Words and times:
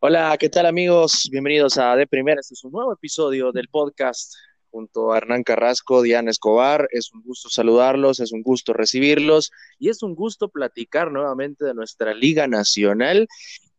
Hola, 0.00 0.36
¿qué 0.38 0.48
tal 0.48 0.64
amigos? 0.64 1.28
Bienvenidos 1.30 1.76
a 1.76 1.94
De 1.94 2.06
Primera. 2.06 2.40
Este 2.40 2.54
es 2.54 2.64
un 2.64 2.72
nuevo 2.72 2.94
episodio 2.94 3.52
del 3.52 3.68
podcast 3.68 4.32
junto 4.70 5.12
a 5.12 5.18
Hernán 5.18 5.42
Carrasco, 5.42 6.00
Diana 6.00 6.30
Escobar. 6.30 6.88
Es 6.90 7.12
un 7.12 7.22
gusto 7.22 7.50
saludarlos, 7.50 8.20
es 8.20 8.32
un 8.32 8.40
gusto 8.40 8.72
recibirlos 8.72 9.50
y 9.78 9.90
es 9.90 10.02
un 10.02 10.14
gusto 10.14 10.48
platicar 10.48 11.12
nuevamente 11.12 11.66
de 11.66 11.74
nuestra 11.74 12.14
Liga 12.14 12.46
Nacional, 12.46 13.28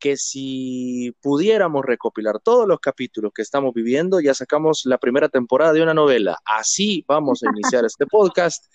que 0.02 0.18
si 0.18 1.16
pudiéramos 1.22 1.86
recopilar 1.86 2.40
todos 2.40 2.68
los 2.68 2.80
capítulos 2.80 3.32
que 3.34 3.44
estamos 3.44 3.74
viviendo, 3.74 4.20
ya 4.20 4.34
sacamos 4.34 4.82
la 4.86 4.98
primera 4.98 5.30
temporada 5.30 5.74
de 5.74 5.84
una 5.84 5.94
novela. 5.94 6.38
Así 6.44 7.06
vamos 7.08 7.44
a 7.44 7.50
iniciar 7.52 7.86
este 7.86 8.06
podcast, 8.08 8.66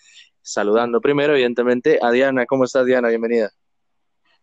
saludando 0.41 1.01
primero, 1.01 1.33
evidentemente, 1.33 1.99
a 2.01 2.09
Diana. 2.11 2.45
¿Cómo 2.45 2.63
estás, 2.63 2.85
Diana? 2.85 3.09
Bienvenida. 3.09 3.51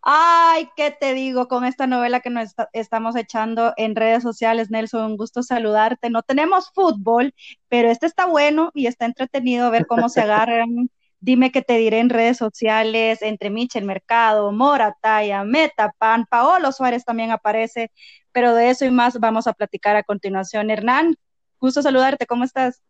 Ay, 0.07 0.69
¿qué 0.75 0.91
te 0.91 1.15
digo 1.15 1.47
con 1.47 1.65
esta 1.65 1.87
novela 1.87 2.19
que 2.19 2.29
nos 2.29 2.43
está- 2.43 2.69
estamos 2.73 3.15
echando 3.15 3.73
en 3.75 3.95
redes 3.95 4.21
sociales, 4.21 4.69
Nelson? 4.69 5.03
Un 5.03 5.17
gusto 5.17 5.41
saludarte. 5.41 6.11
No 6.11 6.21
tenemos 6.21 6.69
fútbol, 6.75 7.33
pero 7.69 7.89
este 7.89 8.05
está 8.05 8.27
bueno 8.27 8.69
y 8.75 8.85
está 8.85 9.05
entretenido 9.05 9.71
ver 9.71 9.87
cómo 9.87 10.07
se 10.09 10.21
agarran. 10.21 10.91
Dime 11.25 11.51
qué 11.51 11.61
te 11.63 11.77
diré 11.77 11.99
en 11.99 12.09
redes 12.09 12.37
sociales, 12.37 13.21
entre 13.23 13.49
Michel 13.49 13.83
Mercado, 13.85 14.51
Morataya, 14.51 15.43
Metapan, 15.43 16.25
Paolo 16.29 16.71
Suárez 16.71 17.03
también 17.03 17.31
aparece, 17.31 17.91
pero 18.31 18.53
de 18.53 18.69
eso 18.69 18.85
y 18.85 18.91
más 18.91 19.19
vamos 19.19 19.47
a 19.47 19.53
platicar 19.53 19.95
a 19.95 20.03
continuación. 20.03 20.69
Hernán, 20.69 21.15
gusto 21.59 21.81
saludarte, 21.81 22.27
¿cómo 22.27 22.43
estás? 22.43 22.81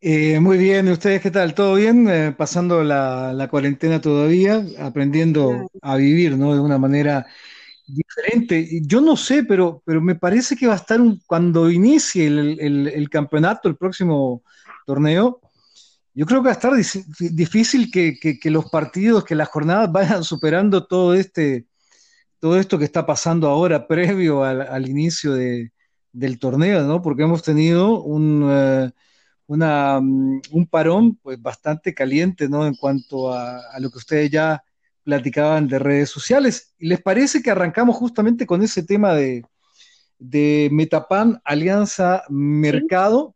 Eh, 0.00 0.38
muy 0.40 0.58
bien, 0.58 0.86
¿y 0.86 0.92
ustedes 0.92 1.20
qué 1.22 1.30
tal? 1.32 1.54
¿Todo 1.54 1.74
bien? 1.74 2.08
Eh, 2.08 2.32
pasando 2.36 2.84
la, 2.84 3.32
la 3.32 3.48
cuarentena 3.48 4.00
todavía, 4.00 4.64
aprendiendo 4.78 5.68
a 5.80 5.96
vivir, 5.96 6.36
¿no? 6.36 6.54
De 6.54 6.60
una 6.60 6.78
manera 6.78 7.26
diferente. 7.86 8.80
Yo 8.84 9.00
no 9.00 9.16
sé, 9.16 9.44
pero, 9.44 9.82
pero 9.84 10.00
me 10.00 10.14
parece 10.16 10.56
que 10.56 10.66
va 10.68 10.74
a 10.74 10.76
estar 10.76 11.00
un- 11.00 11.20
cuando 11.26 11.70
inicie 11.70 12.26
el, 12.28 12.58
el- 12.60 12.88
el 12.88 13.10
campeonato, 13.10 13.68
el 13.68 13.76
próximo 13.76 14.42
torneo, 14.86 15.40
yo 16.14 16.26
creo 16.26 16.40
que 16.42 16.46
va 16.46 16.50
a 16.52 16.54
estar 16.54 16.72
difícil 17.32 17.90
que, 17.90 18.18
que- 18.20 18.38
que 18.38 18.50
los 18.50 18.66
partidos, 18.70 19.24
que 19.24 19.34
las 19.34 19.48
jornadas 19.48 19.90
vayan 19.92 20.24
superando 20.24 20.86
todo 20.86 21.14
este, 21.14 21.66
todo 22.40 22.58
esto 22.58 22.78
que 22.78 22.84
está 22.84 23.06
pasando 23.06 23.48
ahora 23.48 23.86
previo 23.86 24.44
al, 24.44 24.62
al 24.62 24.88
inicio 24.88 25.32
de- 25.34 25.72
del 26.12 26.38
torneo, 26.38 26.82
¿no? 26.84 27.02
Porque 27.02 27.22
hemos 27.24 27.42
tenido 27.42 28.02
un, 28.02 28.48
eh, 28.50 28.90
una, 29.46 30.00
mm, 30.00 30.42
un 30.52 30.66
parón 30.68 31.16
pues 31.22 31.40
bastante 31.42 31.94
caliente, 31.94 32.48
¿no? 32.48 32.66
En 32.66 32.74
cuanto 32.76 33.32
a, 33.32 33.60
a 33.72 33.80
lo 33.80 33.90
que 33.90 33.98
ustedes 33.98 34.30
ya 34.30 34.62
platicaban 35.04 35.68
de 35.68 35.78
redes 35.80 36.10
sociales. 36.10 36.74
¿Y 36.78 36.88
les 36.88 37.02
parece 37.02 37.42
que 37.42 37.50
arrancamos 37.50 37.96
justamente 37.96 38.46
con 38.46 38.62
ese 38.62 38.82
tema 38.84 39.14
de, 39.14 39.44
de 40.18 40.68
Metapan 40.72 41.40
Alianza 41.44 42.22
Mercado? 42.30 43.34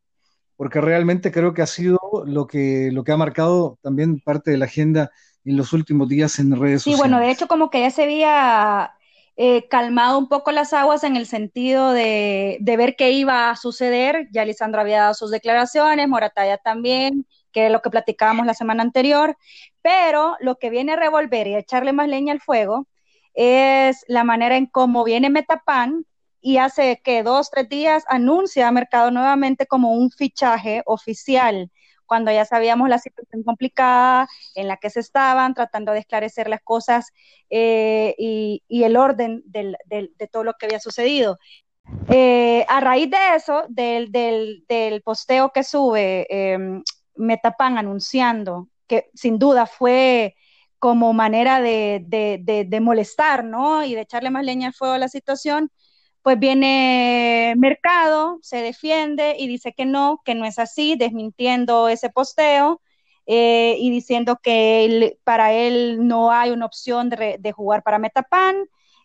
Porque 0.56 0.80
realmente 0.80 1.30
creo 1.32 1.54
que 1.54 1.62
ha 1.62 1.66
sido 1.66 1.98
lo 2.26 2.46
que, 2.46 2.90
lo 2.92 3.04
que 3.04 3.12
ha 3.12 3.16
marcado 3.16 3.78
también 3.82 4.20
parte 4.20 4.50
de 4.50 4.56
la 4.58 4.64
agenda 4.66 5.10
en 5.44 5.56
los 5.56 5.72
últimos 5.72 6.08
días 6.08 6.38
en 6.38 6.58
redes 6.58 6.82
Sí, 6.82 6.90
sociales. 6.92 6.98
bueno, 6.98 7.20
de 7.20 7.30
hecho 7.30 7.48
como 7.48 7.70
que 7.70 7.80
ya 7.80 7.90
se 7.90 8.04
había 8.04 8.92
eh, 9.36 9.68
calmado 9.68 10.18
un 10.18 10.28
poco 10.28 10.52
las 10.52 10.72
aguas 10.72 11.04
en 11.04 11.16
el 11.16 11.26
sentido 11.26 11.92
de, 11.92 12.58
de 12.60 12.76
ver 12.76 12.96
qué 12.96 13.10
iba 13.12 13.50
a 13.50 13.56
suceder. 13.56 14.28
Ya 14.32 14.44
Lisandro 14.44 14.80
había 14.80 15.00
dado 15.02 15.14
sus 15.14 15.30
declaraciones, 15.30 16.08
Morataya 16.08 16.58
también, 16.58 17.26
que 17.52 17.66
es 17.66 17.72
lo 17.72 17.82
que 17.82 17.90
platicábamos 17.90 18.46
la 18.46 18.54
semana 18.54 18.82
anterior, 18.82 19.36
pero 19.82 20.36
lo 20.40 20.56
que 20.58 20.70
viene 20.70 20.92
a 20.92 20.96
revolver 20.96 21.46
y 21.48 21.54
a 21.54 21.58
echarle 21.58 21.92
más 21.92 22.08
leña 22.08 22.32
al 22.32 22.40
fuego 22.40 22.86
es 23.34 24.04
la 24.08 24.24
manera 24.24 24.56
en 24.56 24.66
cómo 24.66 25.04
viene 25.04 25.28
Metapan 25.30 26.04
y 26.46 26.58
hace 26.58 27.00
que 27.02 27.24
dos, 27.24 27.50
tres 27.50 27.68
días 27.68 28.04
anuncia 28.06 28.68
a 28.68 28.70
Mercado 28.70 29.10
nuevamente 29.10 29.66
como 29.66 29.90
un 29.90 30.12
fichaje 30.12 30.80
oficial, 30.86 31.72
cuando 32.06 32.30
ya 32.30 32.44
sabíamos 32.44 32.88
la 32.88 33.00
situación 33.00 33.42
complicada 33.42 34.28
en 34.54 34.68
la 34.68 34.76
que 34.76 34.88
se 34.88 35.00
estaban, 35.00 35.54
tratando 35.54 35.90
de 35.90 35.98
esclarecer 35.98 36.48
las 36.48 36.60
cosas 36.62 37.12
eh, 37.50 38.14
y, 38.16 38.62
el 38.68 38.96
orden 38.96 39.42
del, 39.46 39.76
de 39.88 40.28
todo 40.30 40.44
lo 40.44 40.54
que 40.54 40.66
había 40.66 40.78
sucedido. 40.78 41.36
Eh, 42.10 42.64
a 42.68 42.78
raíz 42.78 43.10
de 43.10 43.34
eso, 43.34 43.64
del, 43.68 44.12
del, 44.12 45.02
posteo 45.02 45.50
que 45.50 45.64
sube 45.64 46.28
eh, 46.30 46.80
Metapan 47.16 47.76
anunciando, 47.76 48.68
que 48.86 49.10
sin 49.14 49.40
duda 49.40 49.66
fue 49.66 50.36
como 50.78 51.12
manera 51.12 51.60
de, 51.60 52.78
molestar, 52.80 53.42
¿no? 53.42 53.84
Y 53.84 53.96
de 53.96 54.02
echarle 54.02 54.30
más 54.30 54.44
leña 54.44 54.68
al 54.68 54.74
fuego 54.74 54.94
a 54.94 54.98
la 54.98 55.08
situación, 55.08 55.72
pues 56.26 56.40
viene 56.40 57.54
Mercado, 57.56 58.40
se 58.42 58.56
defiende 58.56 59.36
y 59.38 59.46
dice 59.46 59.72
que 59.72 59.84
no, 59.84 60.22
que 60.24 60.34
no 60.34 60.44
es 60.44 60.58
así, 60.58 60.96
desmintiendo 60.96 61.86
ese 61.88 62.10
posteo 62.10 62.82
eh, 63.26 63.76
y 63.78 63.92
diciendo 63.92 64.40
que 64.42 65.20
para 65.22 65.52
él 65.52 66.08
no 66.08 66.32
hay 66.32 66.50
una 66.50 66.66
opción 66.66 67.10
de, 67.10 67.36
de 67.38 67.52
jugar 67.52 67.84
para 67.84 68.00
Metapan. 68.00 68.56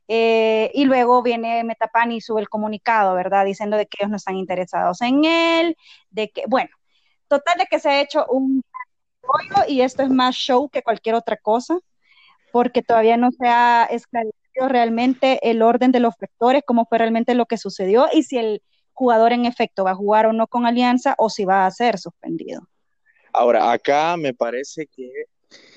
Eh, 0.07 0.71
y 0.73 0.85
luego 0.85 1.21
viene 1.21 1.63
Metapan 1.63 2.11
y 2.11 2.21
sube 2.21 2.41
el 2.41 2.49
comunicado, 2.49 3.13
¿verdad? 3.13 3.45
Diciendo 3.45 3.77
de 3.77 3.85
que 3.85 3.97
ellos 3.99 4.09
no 4.09 4.17
están 4.17 4.37
interesados 4.37 4.99
en 5.03 5.23
él, 5.23 5.77
de 6.09 6.31
que, 6.31 6.45
bueno, 6.47 6.71
total 7.27 7.59
de 7.59 7.67
que 7.67 7.79
se 7.79 7.89
ha 7.89 8.01
hecho 8.01 8.25
un 8.29 8.63
rollo 9.21 9.69
y 9.69 9.81
esto 9.81 10.01
es 10.01 10.09
más 10.09 10.35
show 10.35 10.69
que 10.71 10.81
cualquier 10.81 11.13
otra 11.13 11.37
cosa, 11.37 11.77
porque 12.51 12.81
todavía 12.81 13.17
no 13.17 13.29
se 13.31 13.47
ha 13.47 13.85
esclarecido 13.91 14.40
realmente 14.55 15.39
el 15.49 15.61
orden 15.61 15.91
de 15.91 15.99
los 15.99 16.15
factores, 16.15 16.63
cómo 16.65 16.85
fue 16.85 16.97
realmente 16.97 17.33
lo 17.35 17.45
que 17.45 17.57
sucedió 17.57 18.07
y 18.11 18.23
si 18.23 18.37
el 18.37 18.61
jugador 18.93 19.33
en 19.33 19.45
efecto 19.45 19.83
va 19.83 19.91
a 19.91 19.95
jugar 19.95 20.25
o 20.25 20.33
no 20.33 20.47
con 20.47 20.65
Alianza 20.65 21.15
o 21.17 21.29
si 21.29 21.45
va 21.45 21.65
a 21.65 21.71
ser 21.71 21.97
suspendido. 21.97 22.67
Ahora, 23.33 23.71
acá 23.71 24.17
me 24.17 24.33
parece 24.33 24.87
que 24.87 25.09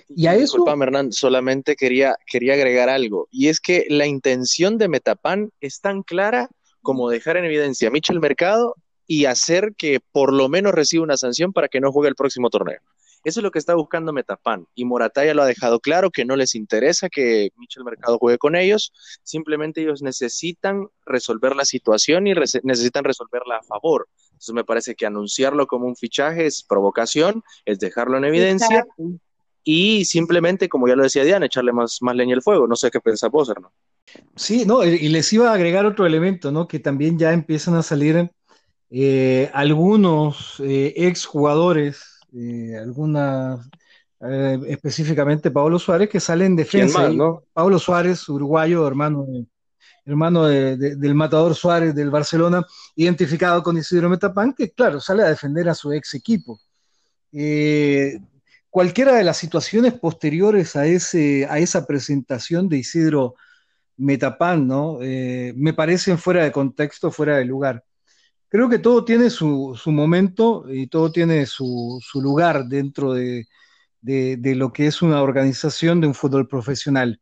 y 0.08 0.26
a 0.26 0.34
eso, 0.34 0.58
Disculpa, 0.58 0.72
Hernán, 0.72 1.12
solamente 1.12 1.76
quería, 1.76 2.16
quería 2.26 2.54
agregar 2.54 2.88
algo, 2.88 3.28
y 3.30 3.48
es 3.48 3.60
que 3.60 3.86
la 3.88 4.06
intención 4.06 4.78
de 4.78 4.88
Metapan 4.88 5.50
es 5.60 5.80
tan 5.80 6.02
clara 6.02 6.48
como 6.82 7.08
dejar 7.08 7.36
en 7.38 7.46
evidencia 7.46 7.88
a 7.88 7.90
Michel 7.90 8.20
Mercado 8.20 8.76
y 9.06 9.24
hacer 9.24 9.74
que 9.76 10.00
por 10.12 10.32
lo 10.32 10.48
menos 10.48 10.72
reciba 10.72 11.02
una 11.02 11.16
sanción 11.16 11.52
para 11.52 11.68
que 11.68 11.80
no 11.80 11.90
juegue 11.90 12.10
el 12.10 12.14
próximo 12.14 12.50
torneo. 12.50 12.80
Eso 13.24 13.40
es 13.40 13.44
lo 13.44 13.50
que 13.50 13.58
está 13.58 13.74
buscando 13.74 14.12
Metapan. 14.12 14.66
Y 14.74 14.84
Morataya 14.84 15.34
lo 15.34 15.42
ha 15.42 15.46
dejado 15.46 15.80
claro 15.80 16.10
que 16.10 16.24
no 16.24 16.36
les 16.36 16.54
interesa 16.54 17.08
que 17.08 17.50
Michel 17.56 17.84
Mercado 17.84 18.18
juegue 18.18 18.38
con 18.38 18.54
ellos. 18.54 18.92
Simplemente 19.22 19.80
ellos 19.80 20.02
necesitan 20.02 20.88
resolver 21.06 21.56
la 21.56 21.64
situación 21.64 22.26
y 22.26 22.34
re 22.34 22.44
necesitan 22.62 23.04
resolverla 23.04 23.56
a 23.56 23.62
favor. 23.62 24.08
Entonces 24.26 24.54
me 24.54 24.64
parece 24.64 24.94
que 24.94 25.06
anunciarlo 25.06 25.66
como 25.66 25.86
un 25.86 25.96
fichaje 25.96 26.46
es 26.46 26.62
provocación, 26.62 27.42
es 27.64 27.78
dejarlo 27.78 28.18
en 28.18 28.24
evidencia. 28.24 28.80
Exacto. 28.80 29.02
Y 29.64 30.04
simplemente, 30.04 30.68
como 30.68 30.86
ya 30.86 30.94
lo 30.94 31.02
decía 31.02 31.24
Diana, 31.24 31.46
echarle 31.46 31.72
más, 31.72 31.98
más 32.02 32.14
leña 32.14 32.34
al 32.34 32.42
fuego. 32.42 32.66
No 32.66 32.76
sé 32.76 32.90
qué 32.90 33.00
pensás 33.00 33.30
vos, 33.30 33.48
Hernán. 33.48 33.70
Sí, 34.36 34.66
no, 34.66 34.84
y 34.84 35.08
les 35.08 35.32
iba 35.32 35.50
a 35.50 35.54
agregar 35.54 35.86
otro 35.86 36.04
elemento, 36.04 36.52
¿no? 36.52 36.68
Que 36.68 36.78
también 36.78 37.18
ya 37.18 37.32
empiezan 37.32 37.74
a 37.74 37.82
salir 37.82 38.30
eh, 38.90 39.50
algunos 39.54 40.60
eh, 40.60 40.92
exjugadores 40.96 42.13
eh, 42.36 42.76
algunas, 42.76 43.68
eh, 44.20 44.58
específicamente 44.66 45.50
Pablo 45.50 45.78
Suárez, 45.78 46.08
que 46.08 46.20
sale 46.20 46.46
en 46.46 46.56
defensa. 46.56 47.02
Más, 47.02 47.14
¿no? 47.14 47.44
Pablo 47.52 47.78
Suárez, 47.78 48.28
uruguayo, 48.28 48.86
hermano, 48.86 49.26
hermano 50.04 50.46
de, 50.46 50.76
de, 50.76 50.96
del 50.96 51.14
matador 51.14 51.54
Suárez 51.54 51.94
del 51.94 52.10
Barcelona, 52.10 52.64
identificado 52.96 53.62
con 53.62 53.76
Isidro 53.76 54.08
Metapán, 54.08 54.52
que 54.52 54.70
claro, 54.72 55.00
sale 55.00 55.22
a 55.22 55.28
defender 55.28 55.68
a 55.68 55.74
su 55.74 55.92
ex 55.92 56.14
equipo. 56.14 56.60
Eh, 57.32 58.18
cualquiera 58.68 59.14
de 59.14 59.24
las 59.24 59.36
situaciones 59.36 59.94
posteriores 59.94 60.74
a, 60.76 60.86
ese, 60.86 61.46
a 61.48 61.58
esa 61.58 61.86
presentación 61.86 62.68
de 62.68 62.78
Isidro 62.78 63.36
Metapán, 63.96 64.66
¿no? 64.66 64.98
Me 64.98 65.72
parecen 65.72 66.18
fuera 66.18 66.42
de 66.42 66.50
contexto, 66.50 67.12
fuera 67.12 67.36
de 67.36 67.44
lugar 67.44 67.84
creo 68.54 68.68
que 68.68 68.78
todo 68.78 69.04
tiene 69.04 69.30
su, 69.30 69.76
su 69.76 69.90
momento 69.90 70.66
y 70.68 70.86
todo 70.86 71.10
tiene 71.10 71.44
su, 71.44 72.00
su 72.00 72.22
lugar 72.22 72.66
dentro 72.66 73.12
de, 73.12 73.48
de, 74.00 74.54
lo 74.54 74.72
que 74.72 74.86
es 74.86 75.02
una 75.02 75.22
organización 75.22 76.00
de 76.00 76.06
un 76.06 76.14
fútbol 76.14 76.46
profesional. 76.46 77.20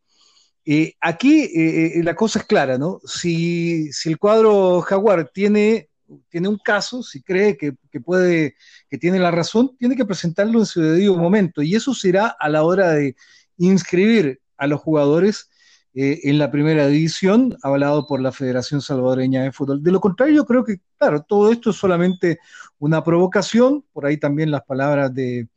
Eh, 0.66 0.92
aquí 1.00 1.44
eh, 1.44 2.02
la 2.04 2.14
cosa 2.14 2.40
es 2.40 2.44
clara, 2.44 2.76
¿no? 2.76 3.00
Si, 3.06 3.90
si 3.94 4.10
el 4.10 4.18
cuadro 4.18 4.82
Jaguar 4.82 5.30
tiene, 5.32 5.88
tiene 6.28 6.48
un 6.48 6.58
caso, 6.58 7.02
si 7.02 7.22
cree 7.22 7.56
que, 7.56 7.76
que, 7.90 7.98
puede, 7.98 8.54
que 8.90 8.98
tiene 8.98 9.18
la 9.18 9.30
razón, 9.30 9.74
tiene 9.78 9.96
que 9.96 10.04
presentarlo 10.04 10.58
en 10.58 10.66
su 10.66 10.82
debido 10.82 11.16
momento 11.16 11.62
y 11.62 11.74
eso 11.74 11.94
será 11.94 12.26
a 12.26 12.50
la 12.50 12.62
hora 12.62 12.90
de 12.90 13.16
inscribir 13.56 14.38
a 14.58 14.66
los 14.66 14.82
jugadores 14.82 15.48
eh, 15.94 16.20
en 16.24 16.38
la 16.38 16.50
primera 16.50 16.86
división, 16.86 17.56
avalado 17.62 18.06
por 18.06 18.20
la 18.20 18.32
Federación 18.32 18.80
Salvadoreña 18.80 19.42
de 19.42 19.52
Fútbol. 19.52 19.82
De 19.82 19.90
lo 19.90 20.00
contrario, 20.00 20.36
yo 20.36 20.46
creo 20.46 20.64
que, 20.64 20.78
claro, 20.96 21.22
todo 21.22 21.52
esto 21.52 21.70
es 21.70 21.76
solamente 21.76 22.38
una 22.78 23.04
provocación, 23.04 23.84
por 23.92 24.06
ahí 24.06 24.16
también 24.16 24.50
las 24.50 24.62
palabras 24.62 25.12
de, 25.14 25.48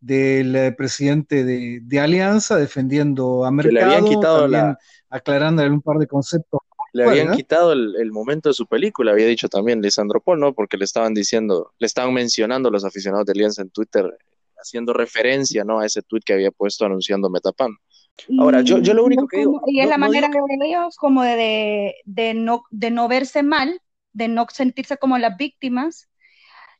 del 0.00 0.54
eh, 0.54 0.72
presidente 0.72 1.44
de, 1.44 2.00
Alianza 2.00 2.56
defendiendo 2.56 3.44
a 3.44 3.50
Mercado, 3.50 3.74
le 3.74 3.82
habían 3.82 4.04
quitado 4.04 4.40
también 4.42 4.76
aclarándole 5.10 5.70
un 5.70 5.82
par 5.82 5.96
de 5.96 6.06
conceptos. 6.06 6.60
Le 6.92 7.04
habían 7.04 7.34
quitado 7.34 7.72
el, 7.72 8.12
momento 8.12 8.48
de 8.48 8.54
su 8.54 8.66
película, 8.66 9.12
había 9.12 9.26
dicho 9.26 9.48
también 9.48 9.82
Lisandro 9.82 10.20
Paul, 10.20 10.40
¿no? 10.40 10.54
Porque 10.54 10.76
le 10.76 10.84
estaban 10.84 11.14
diciendo, 11.14 11.72
le 11.78 11.86
estaban 11.86 12.14
mencionando 12.14 12.70
los 12.70 12.84
aficionados 12.84 13.26
de 13.26 13.32
Alianza 13.32 13.62
en 13.62 13.70
Twitter, 13.70 14.06
haciendo 14.60 14.92
referencia, 14.92 15.64
¿no? 15.64 15.80
A 15.80 15.86
ese 15.86 16.02
tweet 16.02 16.22
que 16.24 16.32
había 16.32 16.50
puesto 16.50 16.86
anunciando 16.86 17.28
Metapan. 17.30 17.76
Ahora, 18.38 18.62
yo, 18.62 18.78
yo 18.78 18.94
lo 18.94 19.04
único 19.04 19.26
que 19.26 19.38
digo... 19.38 19.60
Y 19.66 19.80
es 19.80 19.88
la 19.88 19.98
manera 19.98 20.28
de 20.28 20.66
ellos 20.66 20.96
como 20.96 21.22
de, 21.22 21.94
no, 22.34 22.64
de 22.70 22.90
no 22.90 23.08
verse 23.08 23.42
mal, 23.42 23.80
de 24.12 24.28
no 24.28 24.46
sentirse 24.50 24.96
como 24.96 25.18
las 25.18 25.36
víctimas. 25.36 26.08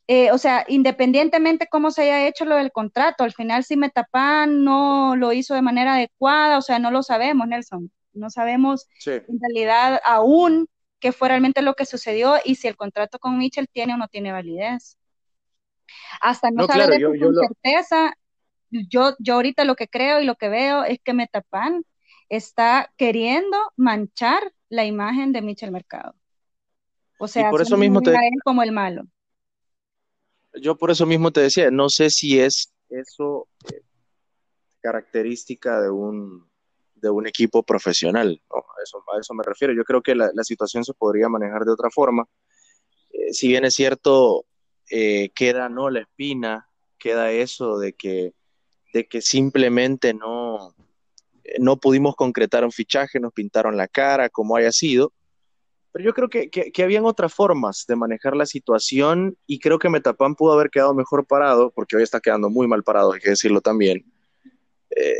Eh, 0.07 0.31
o 0.31 0.37
sea, 0.37 0.65
independientemente 0.67 1.67
cómo 1.69 1.91
se 1.91 2.01
haya 2.01 2.27
hecho 2.27 2.43
lo 2.45 2.55
del 2.55 2.71
contrato, 2.71 3.23
al 3.23 3.31
final 3.31 3.63
si 3.63 3.77
Metapan 3.77 4.63
no 4.63 5.15
lo 5.15 5.33
hizo 5.33 5.53
de 5.53 5.61
manera 5.61 5.93
adecuada, 5.93 6.57
o 6.57 6.61
sea, 6.63 6.79
no 6.79 6.89
lo 6.89 7.03
sabemos, 7.03 7.47
Nelson. 7.47 7.91
No 8.13 8.31
sabemos 8.31 8.87
en 9.05 9.39
realidad 9.39 10.01
aún 10.03 10.67
qué 10.99 11.11
fue 11.11 11.29
realmente 11.29 11.61
lo 11.61 11.75
que 11.75 11.85
sucedió 11.85 12.37
y 12.43 12.55
si 12.55 12.67
el 12.67 12.75
contrato 12.75 13.19
con 13.19 13.37
Mitchell 13.37 13.69
tiene 13.71 13.93
o 13.93 13.97
no 13.97 14.07
tiene 14.07 14.31
validez. 14.31 14.97
Hasta 16.21 16.51
no, 16.51 16.65
saber 16.65 17.01
con 17.03 17.35
certeza, 17.35 18.13
yo, 18.71 19.15
yo 19.19 19.35
ahorita 19.35 19.63
lo 19.65 19.75
que 19.75 19.87
creo 19.87 20.21
y 20.21 20.25
lo 20.25 20.35
que 20.35 20.49
veo 20.49 20.83
es 20.83 20.99
que 21.03 21.13
Metapan 21.13 21.83
está 22.29 22.91
queriendo 22.97 23.57
manchar 23.75 24.53
la 24.69 24.85
imagen 24.85 25.33
de 25.33 25.41
Michel 25.41 25.71
Mercado. 25.71 26.15
O 27.19 27.27
sea, 27.27 27.49
por 27.49 27.61
eso 27.61 27.75
mismo 27.77 28.01
te... 28.01 28.11
él 28.11 28.39
como 28.43 28.63
el 28.63 28.71
malo. 28.71 29.03
Yo 30.61 30.77
por 30.77 30.91
eso 30.91 31.05
mismo 31.05 31.31
te 31.31 31.41
decía, 31.41 31.69
no 31.69 31.89
sé 31.89 32.09
si 32.09 32.39
es 32.39 32.73
eso 32.89 33.47
eh, 33.71 33.81
característica 34.81 35.81
de 35.81 35.89
un, 35.89 36.49
de 36.95 37.09
un 37.09 37.27
equipo 37.27 37.63
profesional, 37.63 38.41
a, 38.49 38.83
eso, 38.83 39.03
a 39.13 39.19
eso 39.19 39.33
me 39.33 39.43
refiero. 39.43 39.73
Yo 39.73 39.83
creo 39.83 40.01
que 40.01 40.15
la, 40.15 40.31
situación 40.43 40.83
se 40.83 40.93
podría 40.93 41.29
manejar 41.29 41.65
de 41.65 41.71
otra 41.71 41.89
forma. 41.89 42.25
Eh, 43.11 43.33
si 43.33 43.47
bien 43.47 43.65
es 43.65 43.75
cierto, 43.75 44.45
eh, 44.89 45.29
queda 45.35 45.69
no 45.69 45.89
la 45.89 46.01
espina, 46.01 46.69
queda 46.97 47.31
eso 47.31 47.77
de 47.77 47.93
que 47.93 48.33
de 48.93 49.07
que 49.07 49.21
simplemente 49.21 50.13
no, 50.13 50.75
no 51.59 51.77
pudimos 51.77 52.15
concretar 52.15 52.63
un 52.63 52.71
fichaje, 52.71 53.19
nos 53.19 53.33
pintaron 53.33 53.77
la 53.77 53.87
cara, 53.87 54.29
como 54.29 54.55
haya 54.55 54.71
sido. 54.71 55.13
Pero 55.91 56.05
yo 56.05 56.13
creo 56.13 56.29
que, 56.29 56.49
que, 56.49 56.83
habían 56.83 57.05
otras 57.05 57.33
formas 57.33 57.85
de 57.87 57.95
manejar 57.95 58.35
la 58.35 58.45
situación 58.45 59.35
y 59.47 59.59
creo 59.59 59.79
que 59.79 59.89
Metapan 59.89 60.35
pudo 60.35 60.53
haber 60.53 60.69
quedado 60.69 60.93
mejor 60.93 61.25
parado, 61.25 61.71
porque 61.71 61.95
hoy 61.95 62.03
está 62.03 62.19
quedando 62.19 62.49
muy 62.49 62.67
mal 62.67 62.83
parado, 62.83 63.13
hay 63.13 63.19
que 63.19 63.31
decirlo 63.31 63.59
también. 63.59 64.05
Eh, 64.95 65.13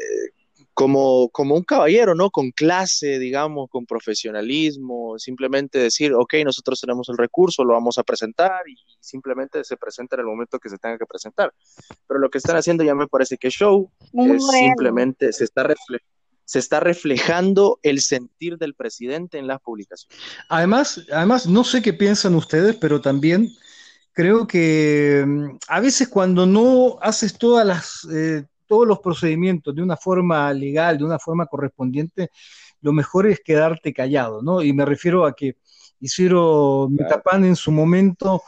como, 0.79 1.27
como 1.31 1.55
un 1.55 1.63
caballero, 1.63 2.15
¿no? 2.15 2.29
Con 2.29 2.51
clase, 2.51 3.19
digamos, 3.19 3.69
con 3.69 3.85
profesionalismo, 3.85 5.19
simplemente 5.19 5.77
decir, 5.77 6.13
ok, 6.13 6.35
nosotros 6.45 6.79
tenemos 6.79 7.09
el 7.09 7.17
recurso, 7.17 7.65
lo 7.65 7.73
vamos 7.73 7.97
a 7.97 8.03
presentar 8.03 8.61
y 8.65 8.77
simplemente 8.97 9.61
se 9.65 9.75
presenta 9.75 10.15
en 10.15 10.21
el 10.21 10.27
momento 10.27 10.57
que 10.57 10.69
se 10.69 10.77
tenga 10.77 10.97
que 10.97 11.05
presentar. 11.05 11.53
Pero 12.07 12.21
lo 12.21 12.29
que 12.29 12.37
están 12.37 12.55
haciendo 12.55 12.85
ya 12.85 12.95
me 12.95 13.07
parece 13.07 13.35
que 13.37 13.49
show, 13.49 13.91
es 14.13 14.47
simplemente 14.47 15.33
se 15.33 15.43
está, 15.43 15.67
se 16.45 16.59
está 16.59 16.79
reflejando 16.79 17.81
el 17.83 17.99
sentir 17.99 18.57
del 18.57 18.73
presidente 18.73 19.37
en 19.37 19.47
las 19.47 19.59
publicaciones. 19.59 20.17
Además, 20.47 21.05
además, 21.11 21.45
no 21.45 21.65
sé 21.65 21.81
qué 21.81 21.91
piensan 21.91 22.35
ustedes, 22.35 22.77
pero 22.77 23.01
también 23.01 23.49
creo 24.13 24.47
que 24.47 25.25
mm, 25.27 25.57
a 25.67 25.81
veces 25.81 26.07
cuando 26.07 26.45
no 26.45 26.99
haces 27.01 27.37
todas 27.37 27.67
las... 27.67 28.07
Eh, 28.09 28.45
todos 28.69 28.87
los 28.87 28.99
procedimientos 28.99 29.73
de 29.75 29.81
una 29.81 29.97
forma 29.97 30.53
legal, 30.53 30.97
de 30.99 31.03
una 31.03 31.17
forma 31.17 31.47
correspondiente, 31.47 32.29
lo 32.81 32.93
mejor 32.93 33.25
es 33.27 33.41
quedarte 33.41 33.91
callado, 33.91 34.41
¿no? 34.43 34.61
Y 34.61 34.71
me 34.71 34.85
refiero 34.85 35.25
a 35.25 35.33
que 35.33 35.57
Isidro 35.99 36.87
Metapan 36.89 37.43
en 37.45 37.55
su 37.55 37.71
momento 37.71 38.43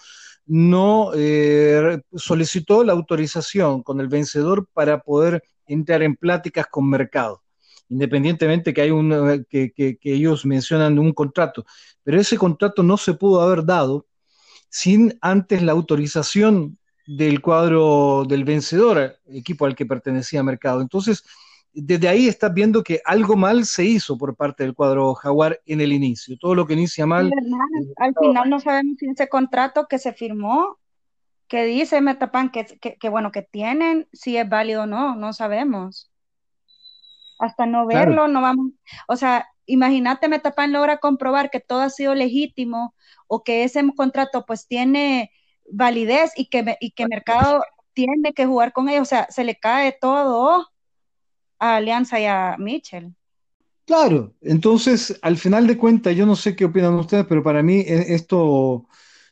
no 0.45 1.11
eh, 1.15 1.99
solicitó 2.15 2.83
la 2.83 2.93
autorización 2.93 3.81
con 3.81 3.99
el 3.99 4.07
vencedor 4.07 4.67
para 4.71 5.01
poder 5.01 5.43
entrar 5.65 6.03
en 6.03 6.15
pláticas 6.15 6.67
con 6.67 6.87
mercado, 6.87 7.41
independientemente 7.89 8.73
que 8.73 8.81
hay 8.81 8.91
un 8.91 9.45
que, 9.49 9.71
que 9.73 9.97
ellos 10.03 10.45
mencionan 10.45 10.99
un 10.99 11.13
contrato, 11.13 11.65
pero 12.03 12.19
ese 12.19 12.37
contrato 12.37 12.83
no 12.83 12.97
se 12.97 13.15
pudo 13.15 13.41
haber 13.41 13.65
dado 13.65 14.05
sin 14.69 15.17
antes 15.19 15.61
la 15.63 15.71
autorización 15.71 16.77
del 17.17 17.41
cuadro 17.41 18.23
del 18.25 18.43
vencedor, 18.43 19.17
equipo 19.27 19.65
al 19.65 19.75
que 19.75 19.85
pertenecía 19.85 20.43
Mercado. 20.43 20.81
Entonces, 20.81 21.23
desde 21.73 22.07
ahí 22.07 22.27
estás 22.27 22.53
viendo 22.53 22.83
que 22.83 23.01
algo 23.05 23.35
mal 23.35 23.65
se 23.65 23.83
hizo 23.83 24.17
por 24.17 24.35
parte 24.35 24.63
del 24.63 24.73
cuadro 24.73 25.13
Jaguar 25.13 25.59
en 25.65 25.81
el 25.81 25.91
inicio. 25.91 26.37
Todo 26.37 26.55
lo 26.55 26.65
que 26.65 26.73
inicia 26.73 27.05
mal. 27.05 27.27
Eh, 27.27 27.93
al 27.97 28.13
final 28.19 28.49
no 28.49 28.59
sabemos 28.59 28.97
si 28.99 29.09
ese 29.09 29.27
contrato 29.27 29.87
que 29.89 29.99
se 29.99 30.13
firmó, 30.13 30.77
que 31.47 31.65
dice 31.65 31.99
Metapan 31.99 32.49
que, 32.49 32.65
que, 32.65 33.09
bueno, 33.09 33.31
que 33.31 33.41
tienen, 33.41 34.07
si 34.13 34.37
es 34.37 34.47
válido 34.47 34.83
o 34.83 34.85
no, 34.85 35.15
no 35.15 35.33
sabemos. 35.33 36.09
Hasta 37.39 37.65
no 37.65 37.87
verlo, 37.87 38.27
no 38.27 38.41
vamos. 38.41 38.71
O 39.07 39.17
sea, 39.17 39.47
imagínate, 39.65 40.29
Metapan 40.29 40.71
logra 40.71 40.97
comprobar 40.97 41.49
que 41.49 41.59
todo 41.59 41.81
ha 41.81 41.89
sido 41.89 42.15
legítimo 42.15 42.95
o 43.27 43.43
que 43.43 43.63
ese 43.63 43.83
contrato 43.95 44.45
pues 44.45 44.67
tiene 44.67 45.31
validez 45.71 46.31
y 46.35 46.45
que, 46.45 46.77
y 46.79 46.91
que 46.91 47.07
Mercado 47.07 47.63
tiene 47.93 48.33
que 48.33 48.45
jugar 48.45 48.73
con 48.73 48.89
ellos. 48.89 49.03
O 49.03 49.05
sea, 49.05 49.27
se 49.29 49.43
le 49.43 49.55
cae 49.55 49.97
todo 49.99 50.67
a 51.59 51.75
Alianza 51.75 52.19
y 52.19 52.25
a 52.25 52.55
Mitchell. 52.57 53.13
Claro, 53.85 54.33
entonces 54.41 55.19
al 55.21 55.37
final 55.37 55.67
de 55.67 55.77
cuentas, 55.77 56.15
yo 56.15 56.25
no 56.25 56.35
sé 56.35 56.55
qué 56.55 56.65
opinan 56.65 56.93
ustedes, 56.93 57.25
pero 57.27 57.43
para 57.43 57.61
mí 57.61 57.81
e, 57.81 58.13
esto 58.13 58.87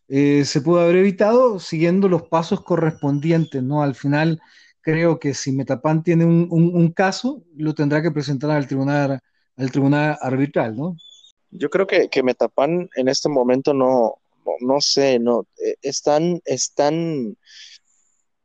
eh, 0.08 0.44
se 0.44 0.62
pudo 0.62 0.82
haber 0.82 0.98
evitado 0.98 1.60
siguiendo 1.60 2.10
los 2.10 2.24
pasos 2.24 2.62
correspondientes, 2.64 3.64
¿no? 3.64 3.82
Al 3.84 3.96
final 3.96 4.42
creo 4.82 5.20
que 5.20 5.34
si 5.34 5.52
Metapan 5.52 6.04
tiene 6.04 6.26
un, 6.26 6.92
caso, 6.92 7.44
lo 7.56 7.74
tendrá 7.74 8.02
que 8.02 8.12
presentar 8.12 8.52
al 8.52 8.68
tribunal, 8.68 9.20
al 9.56 9.72
tribunal 9.72 10.18
arbitral, 10.22 10.76
¿no? 10.76 10.98
Yo 11.52 11.70
creo 11.70 11.88
que, 11.88 12.10
que 12.10 12.24
Metapan 12.24 12.90
en 12.96 13.08
este 13.08 13.30
momento 13.30 13.74
no, 13.74 14.16
no, 14.60 14.82
sé, 14.82 15.20
no, 15.20 15.48
eh, 15.64 15.76
están, 15.82 16.42
están 16.46 17.38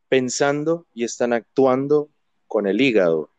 pensando 0.08 0.86
y 0.94 1.04
están 1.04 1.32
actuando 1.32 2.08
con 2.46 2.66
el 2.66 2.80
hígado. 2.80 3.30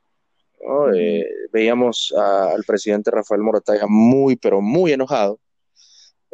Eh, 0.96 1.26
veíamos 1.52 2.14
al 2.18 2.64
presidente 2.64 3.12
Rafael 3.12 3.42
Morataya 3.42 3.86
muy, 3.88 4.36
pero 4.36 4.62
muy 4.62 4.94
enojado. 4.94 5.40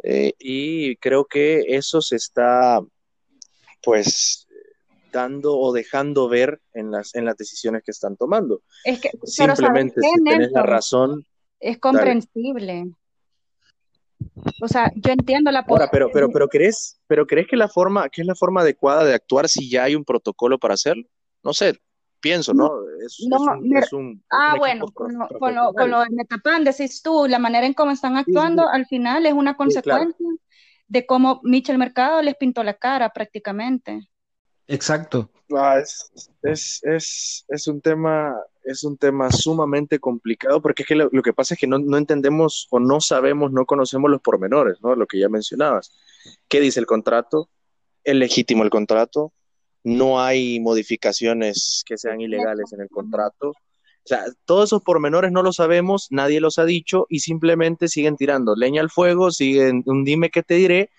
Eh, 0.02 0.32
y 0.38 0.96
creo 0.96 1.26
que 1.26 1.64
eso 1.68 2.00
se 2.00 2.16
está, 2.16 2.80
pues, 3.82 4.48
dando 5.12 5.58
o 5.58 5.72
dejando 5.72 6.28
ver 6.28 6.60
en 6.72 6.90
las, 6.90 7.14
en 7.14 7.24
las 7.24 7.36
decisiones 7.36 7.82
que 7.84 7.90
están 7.90 8.16
tomando. 8.16 8.62
Es 8.84 9.00
que, 9.00 9.10
Simplemente, 9.24 10.00
si 10.00 10.24
tienes 10.24 10.50
la 10.50 10.62
razón. 10.62 11.26
Es 11.60 11.78
comprensible. 11.78 12.86
O 14.62 14.68
sea, 14.68 14.90
yo 14.94 15.12
entiendo 15.12 15.50
la 15.50 15.60
Ahora, 15.60 15.88
pero, 15.90 16.10
pero, 16.12 16.30
pero 16.30 16.48
crees, 16.48 17.00
pero 17.06 17.26
crees 17.26 17.46
que 17.48 17.56
la 17.56 17.68
forma, 17.68 18.08
que 18.08 18.22
es 18.22 18.26
la 18.26 18.34
forma 18.34 18.62
adecuada 18.62 19.04
de 19.04 19.14
actuar 19.14 19.48
si 19.48 19.68
ya 19.68 19.84
hay 19.84 19.94
un 19.94 20.04
protocolo 20.04 20.58
para 20.58 20.74
hacerlo? 20.74 21.04
No 21.42 21.52
sé, 21.52 21.78
pienso, 22.20 22.54
¿no? 22.54 22.70
ah, 24.30 24.54
bueno, 24.56 24.86
con 24.86 25.18
lo, 25.18 25.72
con, 25.74 25.90
lo, 25.90 26.00
de 26.00 26.10
Metapan, 26.10 26.64
decís 26.64 27.02
tú, 27.02 27.26
la 27.26 27.38
manera 27.38 27.66
en 27.66 27.74
cómo 27.74 27.90
están 27.90 28.16
actuando, 28.16 28.68
al 28.68 28.86
final 28.86 29.26
es 29.26 29.34
una 29.34 29.56
consecuencia 29.56 30.26
de 30.86 31.06
cómo 31.06 31.40
Michel 31.42 31.78
Mercado 31.78 32.22
les 32.22 32.36
pintó 32.36 32.62
la 32.62 32.74
cara 32.74 33.10
prácticamente. 33.10 34.08
Exacto. 34.68 35.30
Ah, 35.56 35.78
es, 36.42 36.80
es, 36.82 37.66
un 37.66 37.80
tema, 37.80 38.34
es 38.64 38.84
un 38.84 38.96
tema 38.96 39.30
sumamente 39.30 39.98
complicado 39.98 40.60
porque 40.62 40.82
es 40.82 40.88
que 40.88 40.94
lo, 40.94 41.10
que 41.10 41.32
pasa 41.32 41.54
es 41.54 41.60
que 41.60 41.66
no, 41.66 41.96
entendemos 41.96 42.68
o 42.70 42.80
no 42.80 43.00
sabemos, 43.00 43.52
no 43.52 43.66
conocemos 43.66 44.10
los 44.10 44.20
pormenores, 44.20 44.78
¿no? 44.82 44.94
Lo 44.94 45.06
que 45.06 45.18
ya 45.18 45.28
mencionabas. 45.28 45.92
¿Qué 46.48 46.60
dice 46.60 46.80
el 46.80 46.86
contrato? 46.86 47.48
¿Es 48.04 48.14
legítimo 48.14 48.62
el 48.62 48.70
contrato? 48.70 49.32
No 49.84 50.20
hay 50.20 50.60
modificaciones 50.60 51.82
que 51.86 51.98
sean 51.98 52.20
ilegales 52.20 52.72
en 52.72 52.80
el 52.80 52.88
contrato. 52.88 53.50
O 53.50 54.06
sea, 54.08 54.24
todos 54.44 54.68
esos 54.68 54.82
pormenores 54.82 55.30
no 55.30 55.42
los 55.42 55.56
sabemos, 55.56 56.08
nadie 56.10 56.40
los 56.40 56.58
ha 56.58 56.64
dicho 56.64 57.06
y 57.08 57.20
simplemente 57.20 57.88
siguen 57.88 58.16
tirando 58.16 58.56
leña 58.56 58.82
al 58.82 58.90
fuego, 58.90 59.30
siguen 59.30 59.82
un 59.86 60.04
dime 60.04 60.30
que 60.30 60.42
te 60.42 60.54
diré 60.54 60.90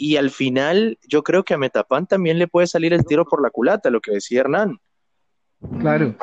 y 0.00 0.16
al 0.16 0.30
final 0.30 0.98
yo 1.06 1.22
creo 1.22 1.44
que 1.44 1.52
a 1.52 1.58
Metapan 1.58 2.06
también 2.06 2.38
le 2.38 2.48
puede 2.48 2.66
salir 2.66 2.94
el 2.94 3.04
tiro 3.04 3.26
por 3.26 3.42
la 3.42 3.50
culata, 3.50 3.90
lo 3.90 4.00
que 4.00 4.12
decía 4.12 4.40
Hernán. 4.40 4.78
Claro. 5.78 6.16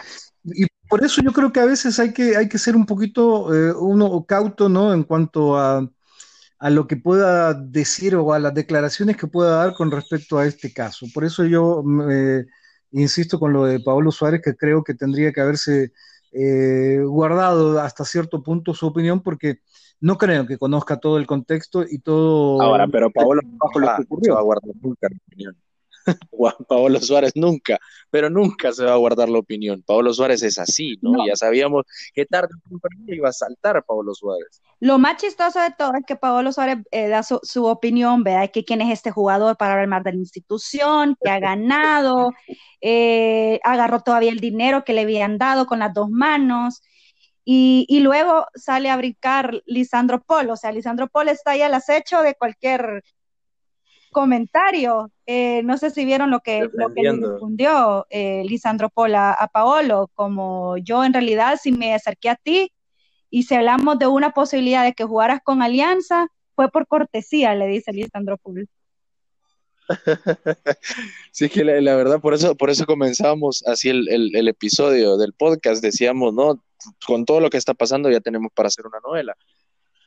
Y 0.43 0.65
por 0.89 1.05
eso 1.05 1.22
yo 1.22 1.31
creo 1.31 1.53
que 1.53 1.60
a 1.60 1.65
veces 1.65 2.00
hay 2.00 2.12
que, 2.12 2.36
hay 2.36 2.50
que 2.50 2.57
ser 2.57 2.75
un 2.75 2.88
poquito 2.88 3.53
eh, 3.53 3.72
uno 3.79 4.25
cauto, 4.27 4.67
¿no? 4.67 4.93
En 4.93 5.03
cuanto 5.03 5.57
a, 5.60 5.88
a 6.57 6.69
lo 6.72 6.88
que 6.88 6.98
pueda 6.98 7.53
decir 7.53 8.15
o 8.15 8.34
a 8.34 8.39
las 8.39 8.55
declaraciones 8.55 9.15
que 9.15 9.27
pueda 9.27 9.57
dar 9.57 9.75
con 9.75 9.91
respecto 9.91 10.39
a 10.39 10.48
este 10.48 10.74
caso. 10.74 11.05
Por 11.13 11.24
eso 11.24 11.46
yo 11.46 11.84
eh, 12.10 12.46
insisto 12.91 13.39
con 13.39 13.53
lo 13.53 13.65
de 13.65 13.79
Pablo 13.79 14.12
Suárez, 14.12 14.41
que 14.43 14.55
creo 14.55 14.84
que 14.84 14.96
tendría 14.96 15.31
que 15.31 15.41
haberse 15.41 15.91
eh, 16.31 17.00
guardado 17.03 17.79
hasta 17.79 18.05
cierto 18.05 18.41
punto 18.41 18.74
su 18.74 18.88
opinión, 18.88 19.22
porque 19.22 19.60
no 20.00 20.18
creo 20.18 20.46
que 20.46 20.58
conozca 20.58 20.98
todo 21.00 21.18
el 21.18 21.27
contexto 21.27 21.84
y 21.88 22.00
todo. 22.00 22.62
Ahora, 22.62 22.88
pero 22.88 23.12
Pablo, 23.12 23.42
Pablo 23.60 24.06
se 24.22 24.32
va 24.32 24.39
a 24.39 24.44
guardar 24.44 24.75
nunca 24.82 25.08
la 25.10 25.18
opinión. 25.27 25.58
Pablo 26.68 27.00
Suárez 27.01 27.34
nunca, 27.36 27.77
pero 28.10 28.30
nunca 28.30 28.72
se 28.72 28.86
va 28.86 28.94
a 28.94 28.98
guardar 28.98 29.30
la 29.30 29.39
opinión. 29.39 29.84
Pablo 29.86 30.13
Suárez 30.13 30.44
es 30.44 30.58
así, 30.58 30.98
¿no? 31.01 31.25
Ya 31.25 31.36
sabíamos 31.36 31.84
que 32.13 32.25
tarde 32.25 32.50
o 32.56 32.70
temprano 32.70 33.04
iba 33.08 33.30
a 33.30 33.34
saltar 33.34 33.84
Pablo 33.86 34.13
Suárez. 34.13 34.62
Lo 34.80 35.00
más 35.00 35.18
chistoso 35.18 35.60
de 35.60 35.72
todo 35.77 35.92
es 35.96 36.06
que 36.06 36.16
Pablo 36.16 36.51
Suárez 36.51 36.77
eh, 36.92 37.08
da 37.08 37.24
su, 37.24 37.39
su, 37.44 37.66
opinión, 37.66 38.24
¿verdad? 38.24 38.51
Que 38.51 38.63
quién 38.63 38.82
es 38.82 38.92
este 38.92 39.12
jugador 39.12 39.58
para 39.58 39.74
hablar 39.74 39.88
más 39.88 40.04
de 40.04 40.13
la 40.13 40.20
institución, 40.20 41.18
que 41.22 41.30
ha 41.30 41.39
ganado, 41.39 42.32
eh, 42.82 43.60
agarró 43.63 44.01
todavía 44.01 44.32
el 44.32 44.39
dinero 44.39 44.84
que 44.84 44.94
le 44.94 45.01
habían 45.01 45.38
dado 45.38 45.66
con 45.66 45.80
las 45.80 45.94
dos 45.94 46.10
manos. 46.10 46.82
Y, 47.50 47.86
y, 47.88 48.01
luego 48.01 48.46
sale 48.56 48.89
a 48.89 48.98
brincar 48.98 49.62
Lisandro 49.66 50.22
Paul, 50.22 50.50
o 50.50 50.58
sea, 50.58 50.74
Lisandro 50.74 51.08
Paul 51.08 51.30
está 51.30 51.51
ahí 51.51 51.62
al 51.62 51.74
acecho 51.74 52.22
de 52.22 52.36
cualquier 52.36 53.04
comentario. 54.12 55.12
Eh, 55.25 55.62
no 55.63 55.77
sé 55.77 55.92
si 55.92 56.04
vieron 56.04 56.30
lo 56.30 56.42
que, 56.42 56.68
lo 56.74 56.94
que 56.94 57.04
le 57.04 57.12
respondió 57.13 58.06
eh, 58.10 58.44
Lisandro 58.46 58.89
Pola 58.89 59.32
a 59.32 59.48
Paolo, 59.48 60.10
como 60.13 60.77
yo 60.77 61.06
en 61.06 61.13
realidad 61.13 61.58
si 61.62 61.72
me 61.72 61.94
acerqué 61.94 62.30
a 62.30 62.36
ti 62.36 62.74
y 63.30 63.44
si 63.44 63.56
hablamos 63.56 64.00
de 64.00 64.08
una 64.08 64.32
posibilidad 64.32 64.84
de 64.84 64.94
que 64.94 65.04
jugaras 65.04 65.39
con 65.44 65.62
Alianza, 65.62 66.27
fue 66.56 66.70
por 66.70 66.88
cortesía, 66.88 67.56
le 67.56 67.68
dice 67.68 67.94
Lisandro 67.94 68.38
Pola. 68.38 68.63
sí, 71.32 71.50
que 71.50 71.63
la, 71.63 71.96
verdad, 71.96 72.20
por 72.20 72.34
eso, 72.34 72.56
por 72.56 72.70
eso 72.70 72.86
comenzamos 72.86 73.63
así 73.65 73.89
el, 73.89 74.08
el, 74.10 74.36
el, 74.36 74.48
episodio 74.48 75.17
del 75.17 75.34
podcast. 75.34 75.82
Decíamos, 75.82 76.34
¿no? 76.34 76.63
Con 77.06 77.25
todo 77.25 77.39
lo 77.39 77.50
que 77.50 77.58
está 77.58 77.74
pasando 77.74 78.10
ya 78.10 78.20
tenemos 78.20 78.51
para 78.53 78.67
hacer 78.67 78.86
una 78.86 79.00
novela. 79.00 79.36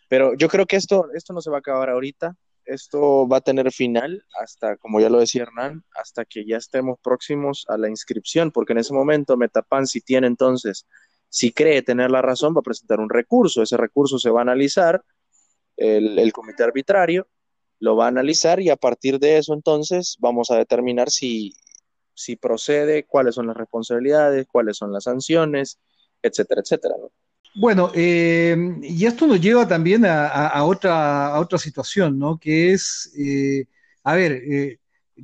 Pero 0.08 0.34
yo 0.34 0.48
creo 0.48 0.66
que 0.66 0.76
esto, 0.76 1.08
esto 1.14 1.32
no 1.32 1.40
se 1.40 1.50
va 1.50 1.56
a 1.56 1.60
acabar 1.60 1.90
ahorita 1.90 2.36
esto 2.70 3.28
va 3.28 3.38
a 3.38 3.40
tener 3.40 3.72
final 3.72 4.24
hasta, 4.40 4.76
como 4.76 5.00
ya 5.00 5.10
lo 5.10 5.18
decía 5.18 5.42
Hernán, 5.42 5.84
hasta 5.94 6.24
que 6.24 6.46
ya 6.46 6.56
estemos 6.56 6.98
próximos 7.02 7.64
a 7.68 7.76
la 7.76 7.88
inscripción, 7.88 8.50
porque 8.50 8.72
en 8.72 8.78
ese 8.78 8.94
momento 8.94 9.36
Metapan, 9.36 9.86
si 9.86 10.00
tiene 10.00 10.26
entonces, 10.26 10.86
si 11.28 11.52
cree 11.52 11.82
tener 11.82 12.10
la 12.10 12.22
razón, 12.22 12.54
va 12.54 12.60
a 12.60 12.62
presentar 12.62 13.00
un 13.00 13.10
recurso. 13.10 13.62
Ese 13.62 13.76
recurso 13.76 14.18
se 14.18 14.30
va 14.30 14.40
a 14.40 14.42
analizar, 14.42 15.02
el, 15.76 16.18
el 16.18 16.32
comité 16.32 16.62
arbitrario 16.62 17.26
lo 17.80 17.96
va 17.96 18.04
a 18.04 18.08
analizar 18.08 18.60
y 18.60 18.70
a 18.70 18.76
partir 18.76 19.18
de 19.18 19.38
eso 19.38 19.52
entonces 19.54 20.16
vamos 20.20 20.50
a 20.50 20.56
determinar 20.56 21.10
si, 21.10 21.54
si 22.14 22.36
procede, 22.36 23.04
cuáles 23.04 23.34
son 23.34 23.48
las 23.48 23.56
responsabilidades, 23.56 24.46
cuáles 24.46 24.76
son 24.76 24.92
las 24.92 25.04
sanciones, 25.04 25.78
etcétera, 26.22 26.60
etcétera. 26.60 26.94
¿no? 27.00 27.10
Bueno, 27.54 27.90
eh, 27.94 28.56
y 28.82 29.04
esto 29.06 29.26
nos 29.26 29.40
lleva 29.40 29.66
también 29.66 30.04
a, 30.06 30.62
otra, 30.64 31.28
a 31.34 31.40
otra 31.40 31.58
situación, 31.58 32.18
¿no? 32.18 32.38
Que 32.38 32.72
es, 32.72 33.12
eh, 33.18 33.66
a 34.04 34.14
ver, 34.14 34.32
eh, 34.32 34.78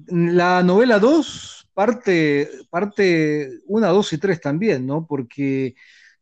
la 0.09 0.63
novela 0.63 0.99
2 0.99 1.69
parte, 1.73 2.51
parte 2.71 3.61
1, 3.67 3.93
2 3.93 4.13
y 4.15 4.19
3 4.19 4.41
también, 4.41 4.87
¿no? 4.87 5.07
Porque 5.07 5.77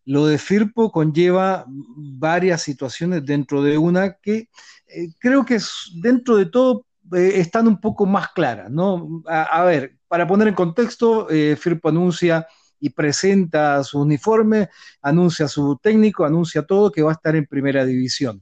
lo 0.04 0.26
de 0.26 0.36
Firpo 0.36 0.92
conlleva 0.92 1.64
varias 1.68 2.62
situaciones 2.62 3.24
dentro 3.24 3.62
de 3.62 3.78
una 3.78 4.14
que 4.14 4.48
eh, 4.94 5.08
creo 5.18 5.44
que 5.44 5.58
dentro 6.00 6.36
de 6.36 6.46
todo 6.46 6.86
eh, 7.12 7.32
están 7.36 7.66
un 7.68 7.80
poco 7.80 8.06
más 8.06 8.28
claras, 8.32 8.70
¿no? 8.70 9.22
A, 9.26 9.62
ver, 9.64 9.98
para 10.08 10.26
poner 10.26 10.48
en 10.48 10.54
contexto, 10.54 11.28
eh, 11.30 11.56
Firpo 11.56 11.88
anuncia 11.88 12.46
y 12.80 12.90
presenta 12.90 13.82
su 13.84 14.00
uniforme, 14.00 14.70
anuncia 15.02 15.48
su 15.48 15.78
técnico, 15.82 16.24
anuncia 16.24 16.62
todo 16.62 16.90
que 16.90 17.02
va 17.02 17.10
a 17.10 17.14
estar 17.14 17.36
en 17.36 17.46
primera 17.46 17.84
división. 17.84 18.40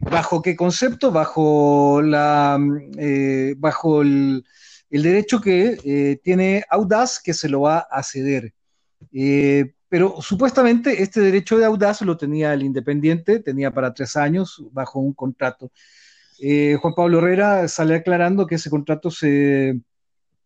¿Bajo 0.00 0.42
qué 0.42 0.56
concepto? 0.56 1.10
Bajo, 1.10 2.00
la, 2.02 2.58
eh, 2.98 3.54
bajo 3.58 4.02
el, 4.02 4.44
derecho 4.90 5.40
que 5.40 6.20
tiene 6.22 6.64
Audaz 6.68 7.20
que 7.20 7.34
se 7.34 7.48
lo 7.48 7.62
va 7.62 7.78
a 7.78 8.02
ceder. 8.02 8.52
Eh, 9.12 9.74
pero 9.92 10.22
supuestamente 10.22 11.02
este 11.02 11.20
derecho 11.20 11.58
de 11.58 11.66
Audaz 11.66 12.00
lo 12.00 12.16
tenía 12.16 12.54
el 12.54 12.62
Independiente, 12.62 13.40
tenía 13.40 13.70
para 13.70 13.92
tres 13.92 14.16
años 14.16 14.64
bajo 14.72 14.98
un 14.98 15.12
contrato. 15.12 15.70
Eh, 16.40 16.78
Juan 16.80 16.94
Pablo 16.94 17.18
Herrera 17.18 17.68
sale 17.68 17.96
aclarando 17.96 18.46
que 18.46 18.54
ese 18.54 18.70
contrato 18.70 19.10
se 19.10 19.78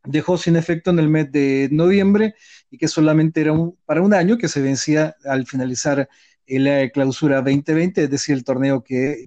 dejó 0.02 0.36
sin 0.36 0.56
efecto 0.56 0.90
en 0.90 0.98
el 0.98 1.08
mes 1.08 1.30
de 1.30 1.68
noviembre 1.70 2.34
y 2.72 2.76
que 2.76 2.88
solamente 2.88 3.40
era 3.40 3.52
para 3.84 4.02
un 4.02 4.14
año 4.14 4.36
que 4.36 4.48
se 4.48 4.60
vencía 4.60 5.14
al 5.24 5.46
finalizar 5.46 6.08
la 6.48 6.90
clausura 6.90 7.36
2020, 7.36 8.02
es 8.02 8.10
decir, 8.10 8.34
el 8.34 8.42
torneo 8.42 8.82
que... 8.82 9.26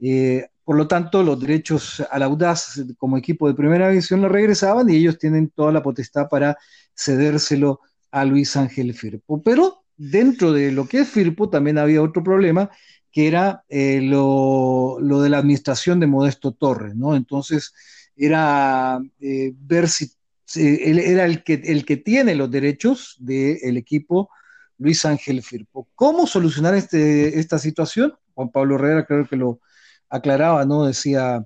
Eh, 0.00 0.48
por 0.64 0.76
lo 0.76 0.88
tanto, 0.88 1.22
los 1.22 1.38
derechos 1.38 2.02
al 2.10 2.24
Audaz 2.24 2.82
como 2.98 3.16
equipo 3.16 3.46
de 3.46 3.54
primera 3.54 3.88
división 3.88 4.20
lo 4.20 4.28
regresaban 4.28 4.90
y 4.90 4.96
ellos 4.96 5.16
tienen 5.16 5.48
toda 5.50 5.70
la 5.70 5.82
potestad 5.82 6.28
para 6.28 6.58
cedérselo 6.92 7.80
a 8.10 8.24
Luis 8.24 8.56
Ángel 8.56 8.94
Firpo. 8.94 9.42
Pero 9.42 9.84
dentro 9.96 10.52
de 10.52 10.72
lo 10.72 10.86
que 10.86 11.00
es 11.00 11.08
Firpo 11.08 11.50
también 11.50 11.78
había 11.78 12.02
otro 12.02 12.22
problema, 12.22 12.70
que 13.12 13.26
era 13.26 13.64
eh, 13.68 14.00
lo, 14.02 14.98
lo, 15.00 15.20
de 15.20 15.30
la 15.30 15.38
administración 15.38 16.00
de 16.00 16.06
Modesto 16.06 16.52
Torres, 16.52 16.94
¿no? 16.94 17.16
Entonces, 17.16 17.72
era 18.16 19.00
eh, 19.20 19.52
ver 19.56 19.88
si, 19.88 20.12
él 20.56 20.98
era 20.98 21.24
el 21.24 21.42
que, 21.42 21.54
el 21.64 21.84
que 21.84 21.96
tiene 21.96 22.34
los 22.34 22.50
derechos 22.50 23.16
del 23.18 23.76
equipo 23.76 24.30
Luis 24.78 25.04
Ángel 25.04 25.42
Firpo. 25.42 25.88
¿Cómo 25.94 26.26
solucionar 26.26 26.74
este, 26.74 27.38
esta 27.38 27.58
situación? 27.58 28.14
Juan 28.34 28.50
Pablo 28.50 28.76
Herrera 28.76 29.06
creo 29.06 29.26
que 29.26 29.36
lo 29.36 29.60
aclaraba, 30.08 30.64
¿no? 30.64 30.86
Decía 30.86 31.44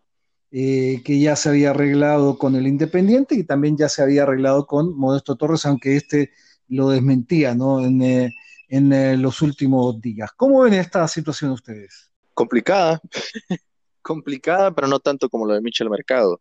eh, 0.50 1.02
que 1.04 1.21
ya 1.21 1.37
se 1.37 1.49
había 1.49 1.71
arreglado 1.71 2.38
con 2.38 2.56
el 2.56 2.66
Independiente 2.66 3.35
y 3.35 3.44
también 3.44 3.76
ya 3.76 3.88
se 3.88 4.02
había 4.02 4.23
arreglado 4.23 4.66
con 4.66 4.97
Modesto 4.97 5.37
Torres, 5.37 5.66
aunque 5.66 5.97
este 5.97 6.30
lo 6.68 6.88
desmentía, 6.88 7.54
¿no? 7.54 7.85
En, 7.85 8.02
eh, 8.02 8.35
eh, 8.68 9.16
los 9.16 9.42
últimos 9.42 10.00
días. 10.00 10.30
¿Cómo 10.37 10.62
ven 10.62 10.75
esta 10.75 11.06
situación 11.06 11.52
ustedes? 11.52 12.11
Complicada 12.33 13.00
complicada, 14.04 14.73
pero 14.73 14.87
no 14.87 15.00
tanto 15.00 15.28
como 15.28 15.47
lo 15.47 15.54
de 15.54 15.62
Michel 15.62 15.90
Mercado. 15.90 16.40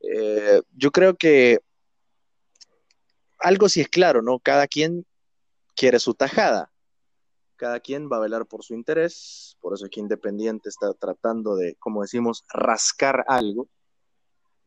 Eh, 0.00 0.62
yo 0.74 0.90
creo 0.90 1.16
que 1.16 1.58
algo 3.38 3.68
sí 3.68 3.82
es 3.82 3.88
claro, 3.88 4.22
¿no? 4.22 4.38
Cada 4.38 4.66
quien 4.66 5.04
quiere 5.74 5.98
su 5.98 6.14
tajada. 6.14 6.72
Cada 7.56 7.80
quien 7.80 8.08
va 8.10 8.16
a 8.16 8.20
velar 8.20 8.46
por 8.46 8.64
su 8.64 8.74
interés. 8.74 9.56
Por 9.60 9.74
eso 9.74 9.84
es 9.84 9.90
que 9.90 10.00
Independiente 10.00 10.68
está 10.68 10.94
tratando 10.94 11.56
de, 11.56 11.76
como 11.78 12.02
decimos, 12.02 12.44
rascar 12.52 13.24
algo. 13.28 13.68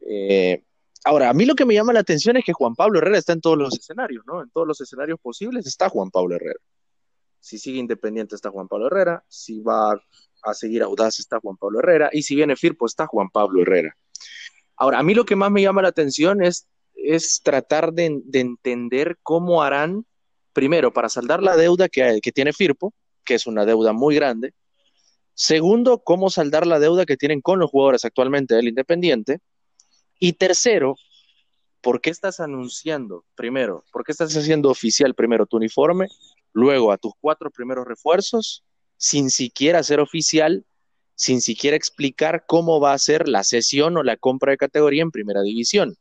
Eh, 0.01 0.63
ahora, 1.05 1.29
a 1.29 1.33
mí 1.33 1.45
lo 1.45 1.55
que 1.55 1.65
me 1.65 1.73
llama 1.73 1.93
la 1.93 2.01
atención 2.01 2.35
es 2.35 2.43
que 2.43 2.51
Juan 2.51 2.75
Pablo 2.75 2.99
Herrera 2.99 3.17
está 3.17 3.31
en 3.31 3.41
todos 3.41 3.57
los 3.57 3.73
escenarios, 3.77 4.25
¿no? 4.27 4.41
En 4.41 4.49
todos 4.49 4.67
los 4.67 4.81
escenarios 4.81 5.19
posibles 5.21 5.65
está 5.65 5.87
Juan 5.87 6.11
Pablo 6.11 6.35
Herrera. 6.35 6.59
Si 7.39 7.57
sigue 7.57 7.79
Independiente 7.79 8.35
está 8.35 8.49
Juan 8.49 8.67
Pablo 8.67 8.87
Herrera. 8.87 9.23
Si 9.29 9.61
va 9.61 9.93
a 10.43 10.53
seguir 10.53 10.83
Audaz 10.83 11.19
está 11.19 11.39
Juan 11.39 11.57
Pablo 11.57 11.79
Herrera, 11.79 12.09
y 12.11 12.23
si 12.23 12.35
viene 12.35 12.55
Firpo 12.55 12.85
está 12.85 13.05
Juan 13.07 13.29
Pablo 13.29 13.61
Herrera. 13.61 13.95
Ahora, 14.77 14.99
a 14.99 15.03
mí 15.03 15.13
lo 15.13 15.25
que 15.25 15.35
más 15.35 15.51
me 15.51 15.61
llama 15.61 15.81
la 15.81 15.87
atención 15.87 16.43
es, 16.43 16.67
es 16.95 17.41
tratar 17.43 17.93
de, 17.93 18.21
de 18.25 18.39
entender 18.39 19.17
cómo 19.23 19.63
harán, 19.63 20.05
primero, 20.53 20.91
para 20.91 21.07
saldar 21.09 21.41
la 21.41 21.55
deuda 21.55 21.87
que 21.87 22.31
tiene 22.33 22.51
Firpo, 22.51 22.93
que 23.23 23.35
es 23.35 23.47
una 23.47 23.65
deuda 23.65 23.93
muy 23.93 24.15
grande, 24.15 24.53
segundo, 25.33 25.99
cómo 25.99 26.29
saldar 26.29 26.65
la 26.65 26.79
deuda 26.79 27.05
que 27.05 27.17
tienen 27.17 27.41
con 27.41 27.59
los 27.59 27.69
jugadores 27.69 28.05
actualmente 28.05 28.55
del 28.55 28.69
Independiente, 28.69 29.39
y 30.19 30.33
tercero, 30.33 30.95
¿por 31.81 32.01
qué 32.01 32.09
estás 32.09 32.39
anunciando 32.39 33.25
primero? 33.35 33.85
¿Por 33.91 34.03
qué 34.03 34.11
estás 34.11 34.35
haciendo 34.35 34.69
oficial 34.69 35.13
primero 35.13 35.45
tu 35.45 35.57
uniforme, 35.57 36.07
luego 36.53 36.91
a 36.91 36.97
tus 36.97 37.13
cuatro 37.19 37.51
primeros 37.51 37.85
refuerzos 37.85 38.63
sin 38.97 39.29
siquiera 39.29 39.83
ser 39.83 39.99
oficial, 39.99 40.65
sin 41.15 41.41
siquiera 41.41 41.77
explicar 41.77 42.45
cómo 42.47 42.79
va 42.79 42.93
a 42.93 42.97
ser 42.97 43.27
la 43.27 43.43
sesión 43.43 43.97
o 43.97 44.03
la 44.03 44.17
compra 44.17 44.51
de 44.51 44.57
categoría 44.57 45.03
en 45.03 45.11
primera 45.11 45.41
división, 45.41 45.95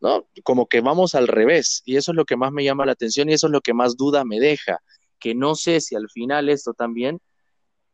¿no? 0.00 0.28
Como 0.42 0.66
que 0.66 0.80
vamos 0.80 1.14
al 1.14 1.28
revés, 1.28 1.82
y 1.84 1.96
eso 1.96 2.12
es 2.12 2.16
lo 2.16 2.24
que 2.24 2.36
más 2.36 2.52
me 2.52 2.64
llama 2.64 2.86
la 2.86 2.92
atención 2.92 3.28
y 3.28 3.34
eso 3.34 3.46
es 3.46 3.52
lo 3.52 3.60
que 3.60 3.74
más 3.74 3.96
duda 3.96 4.24
me 4.24 4.40
deja, 4.40 4.78
que 5.18 5.34
no 5.34 5.54
sé 5.54 5.80
si 5.80 5.94
al 5.94 6.08
final 6.10 6.48
esto 6.48 6.74
también 6.74 7.20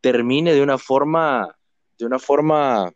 termine 0.01 0.53
de 0.53 0.63
una 0.63 0.79
forma, 0.79 1.57
de 1.99 2.07
una 2.07 2.19
forma 2.19 2.93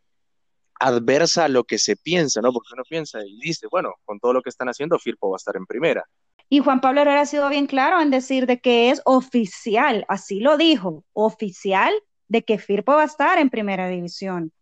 adversa 0.79 1.45
a 1.45 1.49
lo 1.49 1.65
que 1.65 1.79
se 1.79 1.97
piensa, 1.97 2.41
¿no? 2.41 2.53
Porque 2.53 2.75
uno 2.75 2.83
piensa 2.89 3.21
y 3.25 3.39
dice, 3.41 3.67
bueno, 3.71 3.93
con 4.05 4.19
todo 4.19 4.33
lo 4.33 4.43
que 4.43 4.51
están 4.51 4.69
haciendo, 4.69 4.99
Firpo 4.99 5.31
va 5.31 5.37
a 5.37 5.39
estar 5.39 5.57
en 5.57 5.67
primera. 5.67 6.05
Y 6.49 6.61
Juan 6.61 6.81
Pablo 6.81 7.03
Herrera 7.03 7.23
ha 7.23 7.27
sido 7.27 7.49
bien 7.49 7.67
claro 7.67 8.01
en 8.01 8.11
decir 8.11 8.47
de 8.47 8.61
que 8.61 8.91
es 8.91 9.03
oficial, 9.05 10.05
así 10.09 10.41
lo 10.41 10.57
dijo, 10.57 11.05
oficial 11.13 11.93
de 12.29 12.43
que 12.43 12.59
Firpo 12.59 12.93
va 12.93 13.03
a 13.03 13.07
estar 13.07 13.39
en 13.39 13.51
primera 13.51 13.89
división. 13.89 14.53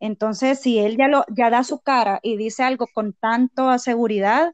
Entonces, 0.00 0.60
si 0.60 0.78
él 0.78 0.96
ya, 0.96 1.08
lo, 1.08 1.24
ya 1.34 1.50
da 1.50 1.64
su 1.64 1.80
cara 1.80 2.20
y 2.22 2.36
dice 2.36 2.62
algo 2.62 2.86
con 2.92 3.12
tanto 3.12 3.78
seguridad, 3.78 4.52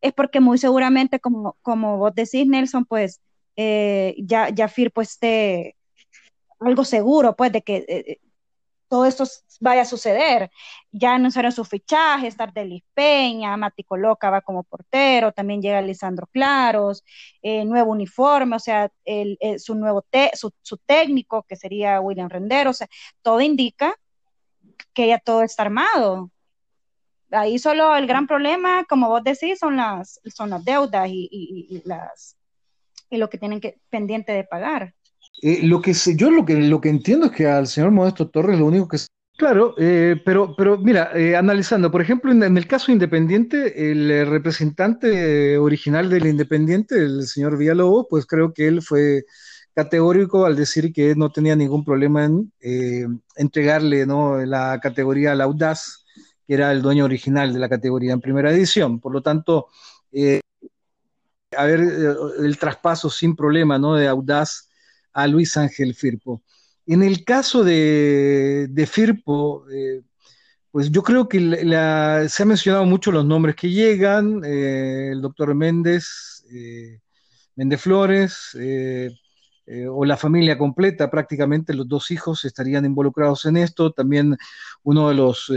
es 0.00 0.12
porque 0.12 0.40
muy 0.40 0.58
seguramente, 0.58 1.20
como, 1.20 1.56
como 1.62 1.98
vos 1.98 2.14
decís, 2.14 2.46
Nelson, 2.46 2.84
pues 2.84 3.20
eh, 3.56 4.14
ya, 4.18 4.50
ya 4.50 4.68
Firpo 4.68 5.00
esté 5.00 5.76
algo 6.58 6.84
seguro, 6.84 7.36
pues, 7.36 7.52
de 7.52 7.62
que 7.62 7.84
eh, 7.88 8.20
todo 8.90 9.06
esto 9.06 9.24
vaya 9.60 9.82
a 9.82 9.84
suceder. 9.84 10.50
Ya 10.90 11.14
anunciaron 11.14 11.52
su 11.52 11.64
fichaje, 11.64 12.26
estar 12.26 12.52
de 12.52 12.82
Peña, 12.92 13.56
Mati 13.56 13.84
Coloca 13.84 14.30
va 14.30 14.40
como 14.40 14.64
portero, 14.64 15.32
también 15.32 15.62
llega 15.62 15.80
Lisandro 15.80 16.26
Claros, 16.26 17.04
eh, 17.40 17.64
nuevo 17.64 17.92
uniforme, 17.92 18.56
o 18.56 18.58
sea, 18.58 18.90
el, 19.04 19.38
su 19.58 19.76
nuevo 19.76 20.04
su, 20.34 20.52
su, 20.62 20.76
técnico, 20.78 21.44
que 21.44 21.54
sería 21.54 22.00
William 22.00 22.28
Rendero, 22.28 22.70
o 22.70 22.74
sea, 22.74 22.88
todo 23.22 23.40
indica 23.40 23.94
que 24.92 25.06
ya 25.06 25.18
todo 25.18 25.42
está 25.42 25.62
armado. 25.62 26.32
Ahí 27.30 27.60
solo 27.60 27.96
el 27.96 28.08
gran 28.08 28.26
problema, 28.26 28.84
como 28.86 29.08
vos 29.08 29.22
decís, 29.22 29.60
son 29.60 29.76
las, 29.76 30.20
son 30.34 30.50
las 30.50 30.64
deudas 30.64 31.08
y, 31.08 31.28
y, 31.30 31.76
y 31.76 31.82
las, 31.84 32.36
y 33.08 33.18
lo 33.18 33.30
que 33.30 33.38
tienen 33.38 33.60
que 33.60 33.78
pendiente 33.88 34.32
de 34.32 34.42
pagar. 34.42 34.94
Eh, 35.42 35.60
lo 35.62 35.80
que 35.80 35.94
yo 35.94 36.30
lo 36.30 36.44
que, 36.44 36.54
lo 36.54 36.80
que 36.80 36.90
entiendo 36.90 37.26
es 37.26 37.32
que 37.32 37.46
al 37.46 37.66
señor 37.66 37.90
Modesto 37.90 38.28
Torres 38.28 38.58
lo 38.58 38.66
único 38.66 38.88
que... 38.88 38.98
Claro, 39.38 39.74
eh, 39.78 40.20
pero, 40.22 40.54
pero 40.54 40.76
mira, 40.76 41.12
eh, 41.14 41.34
analizando, 41.34 41.90
por 41.90 42.02
ejemplo, 42.02 42.30
en, 42.30 42.56
el 42.58 42.66
caso 42.66 42.92
Independiente, 42.92 43.90
el 43.90 44.26
representante 44.26 45.56
original 45.56 46.10
del 46.10 46.26
Independiente, 46.26 46.96
el 46.96 47.26
señor 47.26 47.56
Villalobos, 47.56 48.06
pues 48.10 48.26
creo 48.26 48.52
que 48.52 48.68
él 48.68 48.82
fue 48.82 49.24
categórico 49.72 50.44
al 50.44 50.56
decir 50.56 50.92
que 50.92 51.14
no 51.14 51.32
tenía 51.32 51.56
ningún 51.56 51.84
problema 51.84 52.26
en 52.26 52.52
entregarle 53.34 54.04
¿no? 54.04 54.44
la 54.44 54.78
categoría 54.78 55.32
al 55.32 55.40
Audaz, 55.40 56.04
que 56.46 56.52
era 56.52 56.70
el 56.70 56.82
dueño 56.82 57.06
original 57.06 57.54
de 57.54 57.60
la 57.60 57.68
categoría 57.70 58.12
en 58.12 58.20
primera 58.20 58.52
edición. 58.52 59.00
Por 59.00 59.14
lo 59.14 59.22
tanto, 59.22 59.68
a 61.56 61.64
ver, 61.64 61.80
el 62.40 62.58
traspaso 62.58 63.08
sin 63.08 63.34
problema 63.34 63.78
¿no? 63.78 63.94
de 63.94 64.06
Audaz 64.06 64.69
a 65.12 65.26
Luis 65.26 65.56
Ángel 65.56 65.94
Firpo. 65.94 66.42
En 66.86 67.02
el 67.02 67.24
caso 67.24 67.62
de, 67.62 68.88
Firpo, 68.90 69.64
eh, 69.70 70.02
pues 70.70 70.90
yo 70.90 71.02
creo 71.02 71.28
que 71.28 71.38
se 72.28 72.42
han 72.42 72.48
mencionado 72.48 72.84
mucho 72.84 73.12
los 73.12 73.24
nombres 73.24 73.54
que 73.56 73.70
llegan, 73.70 74.42
eh, 74.44 75.10
el 75.12 75.20
doctor 75.20 75.54
Méndez, 75.54 76.44
eh, 76.52 77.00
Méndez 77.56 77.80
Flores, 77.80 78.56
o 79.88 80.04
la 80.04 80.16
familia 80.16 80.58
completa, 80.58 81.10
prácticamente 81.10 81.74
los 81.74 81.86
dos 81.86 82.10
hijos 82.10 82.44
estarían 82.44 82.84
involucrados 82.84 83.44
en 83.44 83.56
esto, 83.56 83.92
también 83.92 84.36
uno 84.82 85.08
de 85.10 85.14
los 85.14 85.52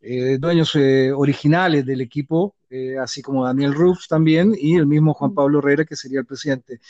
dueños 0.00 0.76
originales 1.14 1.84
del 1.84 2.00
equipo, 2.00 2.54
así 3.00 3.20
como 3.20 3.44
Daniel 3.44 3.74
Rufs 3.74 4.08
también, 4.08 4.54
y 4.56 4.76
el 4.76 4.86
mismo 4.86 5.14
Juan 5.14 5.34
Pablo 5.34 5.58
Herrera, 5.58 5.84
que 5.84 5.96
sería 5.96 6.20
el 6.20 6.26
presidente. 6.26 6.80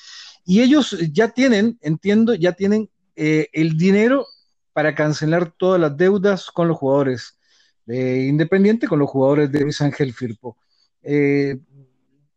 Y 0.45 0.62
ellos 0.62 0.97
ya 1.12 1.29
tienen, 1.29 1.79
entiendo, 1.83 2.35
ya 2.35 2.53
tienen 2.53 2.88
eh, 3.21 3.49
el 3.53 3.77
dinero 3.77 4.27
para 4.73 4.95
cancelar 4.95 5.50
todas 5.50 5.81
las 5.81 5.97
deudas 5.97 6.53
con 6.53 6.69
los 6.69 6.79
jugadores 6.79 7.37
de 7.85 8.27
Independiente, 8.27 8.87
con 8.87 9.00
los 9.00 9.11
jugadores 9.11 9.50
de 9.50 9.61
Luis 9.61 9.81
Ángel 9.83 10.15
Firpo. 10.15 10.57
Eh, 11.03 11.59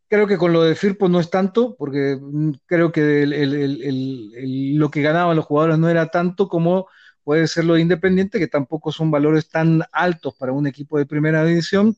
creo 0.07 0.25
que 0.25 0.37
con 0.37 0.51
lo 0.51 0.63
de 0.63 0.75
Firpo 0.75 1.07
no 1.07 1.19
es 1.19 1.29
tanto, 1.29 1.75
porque 1.77 2.17
mm, 2.19 2.51
creo 2.65 2.91
que 2.91 3.27
lo 3.27 4.89
que 4.91 5.01
ganaban 5.01 5.37
los 5.37 5.45
jugadores 5.45 5.77
no 5.77 5.87
era 5.87 6.07
tanto 6.07 6.47
como 6.49 6.87
puede 7.23 7.47
ser 7.47 7.65
lo 7.65 7.75
de 7.75 7.81
Independiente, 7.81 8.39
que 8.39 8.47
tampoco 8.47 8.91
son 8.91 9.11
valores 9.11 9.49
tan 9.49 9.83
altos 9.91 10.35
para 10.35 10.51
un 10.51 10.67
equipo 10.67 10.97
de 10.97 11.05
primera 11.05 11.43
división. 11.45 11.95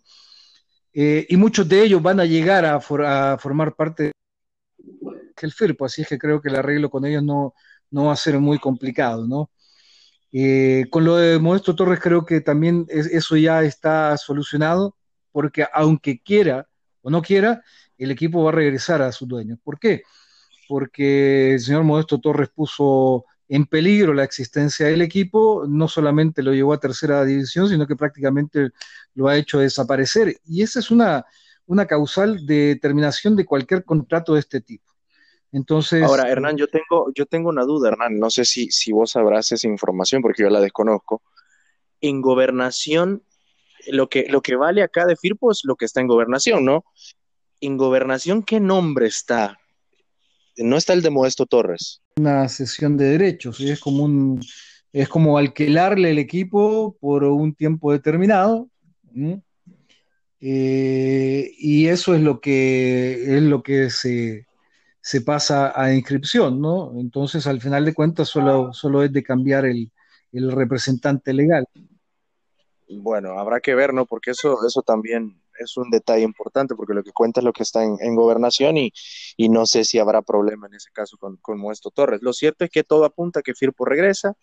Eh, 0.94 1.26
y 1.30 1.38
muchos 1.38 1.68
de 1.68 1.84
ellos 1.84 2.02
van 2.02 2.20
a 2.20 2.26
llegar 2.26 2.66
a, 2.66 2.80
formar 2.80 3.76
parte 3.76 4.12
que 5.36 5.46
el 5.46 5.54
FIRPO, 5.54 5.86
así 5.86 6.04
es 6.04 6.08
que 6.08 6.20
creo 6.20 6.42
que 6.42 6.50
el 6.50 6.56
arreglo 6.56 6.90
con 6.90 7.06
ellos 7.06 7.24
no, 7.24 7.54
no 7.90 8.06
va 8.06 8.14
a 8.14 8.18
ser 8.18 8.40
muy 8.40 8.60
complicado, 8.60 9.28
¿no? 9.28 9.50
Eh, 10.32 10.86
con 10.90 11.06
lo 11.06 11.18
de 11.18 11.38
Modesto 11.40 11.76
Torres 11.76 12.00
creo 12.00 12.26
que 12.26 12.42
también 12.42 12.88
eso 12.90 13.38
ya 13.38 13.62
está 13.64 14.18
solucionado, 14.18 14.96
porque 15.32 15.66
aunque 15.74 16.20
quiera 16.22 16.68
o 17.02 17.10
no 17.12 17.22
quiera, 17.22 17.64
el 17.98 18.12
equipo 18.12 18.44
va 18.44 18.50
a 18.50 18.54
regresar 18.54 19.02
a 19.02 19.12
su 19.12 19.28
dueño. 19.28 19.60
¿Por 19.64 19.80
qué? 19.80 20.04
Porque 20.68 21.54
el 21.54 21.60
señor 21.60 21.84
Modesto 21.84 22.20
Torres 22.20 22.50
puso 22.50 23.26
en 23.50 23.66
peligro 23.66 24.14
la 24.14 24.24
existencia 24.24 24.88
del 24.88 25.02
equipo, 25.02 25.66
no 25.68 25.88
solamente 25.88 26.44
lo 26.44 26.54
llevó 26.54 26.74
a 26.74 26.80
tercera 26.80 27.24
división, 27.26 27.70
sino 27.70 27.86
que 27.86 27.96
prácticamente 27.96 28.70
lo 29.16 29.28
ha 29.28 29.38
hecho 29.38 29.60
desaparecer. 29.60 30.38
Y 30.46 30.62
esa 30.64 30.80
es 30.80 30.92
una, 30.92 31.26
una 31.66 31.86
causal 31.86 32.46
de 32.46 32.78
terminación 32.82 33.36
de 33.36 33.46
cualquier 33.46 33.84
contrato 33.84 34.34
de 34.34 34.40
este 34.40 34.62
tipo. 34.62 34.92
Entonces. 35.52 36.04
Ahora, 36.04 36.30
Hernán, 36.30 36.58
yo 36.58 36.68
tengo, 36.68 37.12
yo 37.14 37.26
tengo 37.26 37.50
una 37.50 37.64
duda, 37.64 37.90
Hernán. 37.90 38.18
No 38.18 38.30
sé 38.30 38.44
si, 38.44 38.72
si 38.72 38.92
vos 38.92 39.12
sabrás 39.12 39.52
esa 39.52 39.68
información 39.68 40.22
porque 40.22 40.44
yo 40.44 40.50
la 40.50 40.60
desconozco. 40.60 41.22
En 42.02 42.22
gobernación, 42.22 43.24
lo 43.88 44.10
que, 44.10 44.26
lo 44.30 44.42
que 44.42 44.56
vale 44.56 44.82
acá 44.82 45.06
de 45.06 45.16
Firpo 45.16 45.52
es 45.52 45.62
lo 45.64 45.76
que 45.76 45.86
está 45.86 46.02
en 46.02 46.08
gobernación, 46.08 46.66
¿no? 46.66 46.86
En 47.62 47.78
gobernación, 47.78 48.44
¿qué 48.44 48.60
nombre 48.60 49.06
está? 49.08 49.60
No 50.58 50.78
está 50.78 50.94
el 50.94 51.02
de 51.02 51.10
Modesto 51.10 51.46
Torres. 51.46 52.02
Una 52.18 52.48
sesión 52.48 52.98
de 52.98 53.06
derechos, 53.06 53.60
es 53.60 53.80
como 53.80 54.04
un, 54.04 54.42
es 54.92 55.10
como 55.10 55.38
alquilarle 55.38 56.12
el 56.12 56.20
equipo 56.20 56.96
por 57.00 57.24
un 57.24 57.56
tiempo 57.56 57.92
determinado. 57.92 58.70
Eh, 60.40 61.52
y 61.58 61.88
eso 61.88 62.14
es 62.16 62.22
lo 62.22 62.40
que 62.42 63.38
es 63.38 63.44
lo 63.44 63.64
que 63.64 63.90
se 63.90 64.46
se 65.04 65.20
pasa 65.20 65.74
a 65.76 65.94
inscripción, 65.94 66.62
¿no? 66.62 66.98
Entonces, 66.98 67.46
al 67.46 67.60
final 67.60 67.84
de 67.84 67.94
cuentas, 67.94 68.30
solo, 68.30 68.72
solo 68.72 69.04
es 69.04 69.12
de 69.12 69.22
cambiar 69.22 69.66
el, 69.66 69.92
representante 70.32 71.34
legal. 71.34 71.68
Bueno, 72.90 73.38
habrá 73.38 73.60
que 73.60 73.76
ver, 73.76 73.94
¿no? 73.94 74.06
Porque 74.06 74.32
eso, 74.32 74.66
eso 74.66 74.82
también 74.82 75.43
es 75.60 75.78
un 75.78 75.90
detalle 75.90 76.24
importante, 76.24 76.76
porque 76.76 76.94
lo 76.94 77.04
que 77.04 77.12
cuenta 77.12 77.40
es 77.40 77.44
lo 77.44 77.54
que 77.54 77.64
está 77.64 77.84
en, 77.84 78.16
gobernación 78.16 78.78
y, 78.78 78.92
no 79.50 79.66
sé 79.66 79.84
si 79.86 80.00
habrá 80.00 80.22
problema 80.22 80.68
en 80.68 80.76
ese 80.76 80.90
caso 80.92 81.18
con, 81.18 81.38
con 81.38 81.62
Torres. 81.94 82.22
Lo 82.22 82.34
cierto 82.34 82.66
es 82.66 82.72
que 82.72 82.84
todo 82.84 83.06
apunta 83.06 83.40
a 83.40 83.44
que 83.44 83.54
Firpo 83.54 83.86
regresa, 83.86 84.36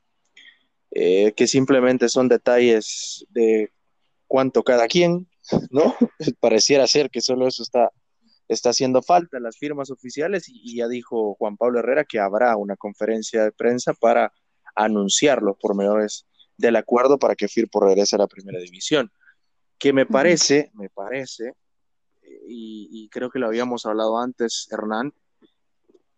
eh, 0.90 1.32
que 1.36 1.46
simplemente 1.46 2.08
son 2.08 2.28
detalles 2.28 3.24
de 3.30 3.72
cuánto 4.26 4.62
cada 4.62 4.86
quien, 4.88 5.28
¿no? 5.70 5.94
Pareciera 6.40 6.86
ser 6.86 7.10
que 7.10 7.20
solo 7.20 7.46
eso 7.46 7.62
está, 7.62 7.90
está 8.48 8.70
haciendo 8.70 9.02
falta 9.02 9.38
las 9.38 9.56
firmas 9.56 9.90
oficiales 9.90 10.48
y, 10.48 10.76
ya 10.76 10.88
dijo 10.88 11.34
Juan 11.34 11.56
Pablo 11.56 11.78
Herrera 11.78 12.04
que 12.04 12.18
habrá 12.18 12.56
una 12.56 12.76
conferencia 12.76 13.44
de 13.44 13.52
prensa 13.52 13.94
para 13.94 14.32
anunciar 14.74 15.42
los 15.42 15.56
pormenores 15.56 16.26
del 16.56 16.76
acuerdo 16.76 17.18
para 17.18 17.36
que 17.36 17.48
Firpo 17.48 17.80
regrese 17.80 18.16
a 18.16 18.20
la 18.20 18.26
primera 18.26 18.58
división. 18.58 19.10
Que 19.80 19.92
me 19.92 20.06
parece, 20.06 20.70
me 20.74 20.88
parece, 20.88 21.54
y, 22.22 22.88
y, 22.92 23.08
creo 23.08 23.30
que 23.30 23.40
lo 23.40 23.48
habíamos 23.48 23.84
hablado 23.86 24.18
antes, 24.18 24.68
Hernán, 24.70 25.12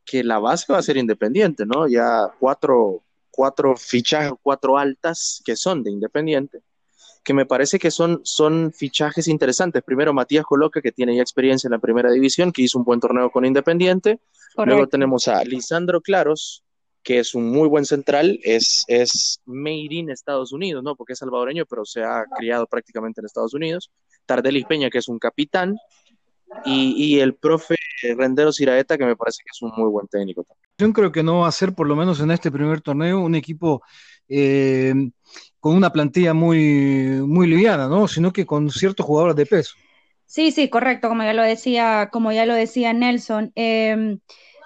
que 0.05 0.23
la 0.23 0.39
base 0.39 0.71
va 0.71 0.79
a 0.79 0.83
ser 0.83 0.99
independiente, 0.99 1.65
¿no? 1.65 1.89
Ya 1.89 2.29
cuatro, 2.39 3.03
cuatro 3.31 3.75
fichajes, 3.77 4.33
cuatro 4.43 4.77
altas 4.77 5.41
que 5.45 5.57
son 5.57 5.83
de 5.83 5.91
independiente 5.91 6.63
que 7.23 7.35
me 7.35 7.47
parece 7.47 7.79
que 7.79 7.91
son, 7.91 8.21
son 8.25 8.73
fichajes 8.73 9.29
interesantes. 9.29 9.83
Primero, 9.83 10.13
Matías 10.13 10.45
Coloca, 10.45 10.81
que 10.81 10.93
tiene 10.93 11.15
ya 11.15 11.23
experiencia 11.23 11.69
en 11.69 11.73
la 11.73 11.79
primera 11.79 12.11
división, 12.11 12.53
que 12.53 12.63
hizo 12.63 12.79
un 12.79 12.85
buen 12.85 13.01
torneo 13.01 13.31
con 13.31 13.45
Independiente. 13.45 14.21
Luego 14.57 14.89
tenemos 14.89 15.29
a 15.29 15.43
Lisandro 15.45 16.01
Claros, 16.01 16.65
que 17.03 17.19
es 17.19 17.35
un 17.35 17.51
muy 17.51 17.69
buen 17.69 17.85
central, 17.85 18.39
es, 18.43 18.85
es 18.89 19.41
made 19.45 19.89
in 19.91 20.11
Estados 20.11 20.53
Unidos, 20.53 20.83
¿no? 20.83 20.95
Porque 20.95 21.15
es 21.15 21.19
salvadoreño, 21.19 21.67
pero 21.67 21.85
se 21.85 22.03
ha 22.03 22.25
criado 22.37 22.67
prácticamente 22.67 23.21
en 23.21 23.27
Estados 23.27 23.55
Unidos. 23.55 23.91
Tardelis 24.27 24.67
Peña, 24.67 24.91
que 24.91 24.99
es 24.99 25.09
un 25.09 25.19
capitán. 25.19 25.77
Y, 26.67 26.95
y, 26.97 27.21
el 27.21 27.35
profe 27.35 27.77
Rendero 28.15 28.53
Siraeta, 28.53 28.99
que 28.99 29.07
me 29.07 29.17
parece 29.17 29.39
que 29.43 29.49
es 29.51 29.63
un 29.63 29.73
muy 29.75 29.89
buen 29.89 30.07
técnico. 30.07 30.47
Yo 30.77 30.93
creo 30.93 31.11
que 31.11 31.23
no 31.23 31.41
va 31.41 31.49
a 31.49 31.53
ser, 31.53 31.75
por 31.75 31.89
lo 31.89 31.97
menos 31.97 32.21
en 32.21 32.31
este 32.31 32.51
primer 32.51 32.83
torneo, 32.83 33.23
un 33.23 33.35
equipo 33.35 33.83
eh, 34.29 34.93
con 35.61 35.77
una 35.77 35.91
plantilla 35.91 36.35
muy, 36.35 37.23
muy 37.27 37.47
liviana, 37.47 37.89
¿no? 37.89 38.09
Sino 38.09 38.33
que 38.33 38.45
con 38.45 38.71
ciertos 38.71 39.07
jugadores 39.07 39.37
de 39.37 39.47
peso. 39.47 39.75
Sí, 40.27 40.51
sí, 40.51 40.69
correcto, 40.71 41.09
como 41.09 41.23
ya 41.23 41.35
lo 41.35 41.43
decía, 41.43 42.09
como 42.11 42.33
ya 42.33 42.47
lo 42.47 42.55
decía 42.55 42.93
Nelson. 42.93 43.53
Em, 43.55 44.19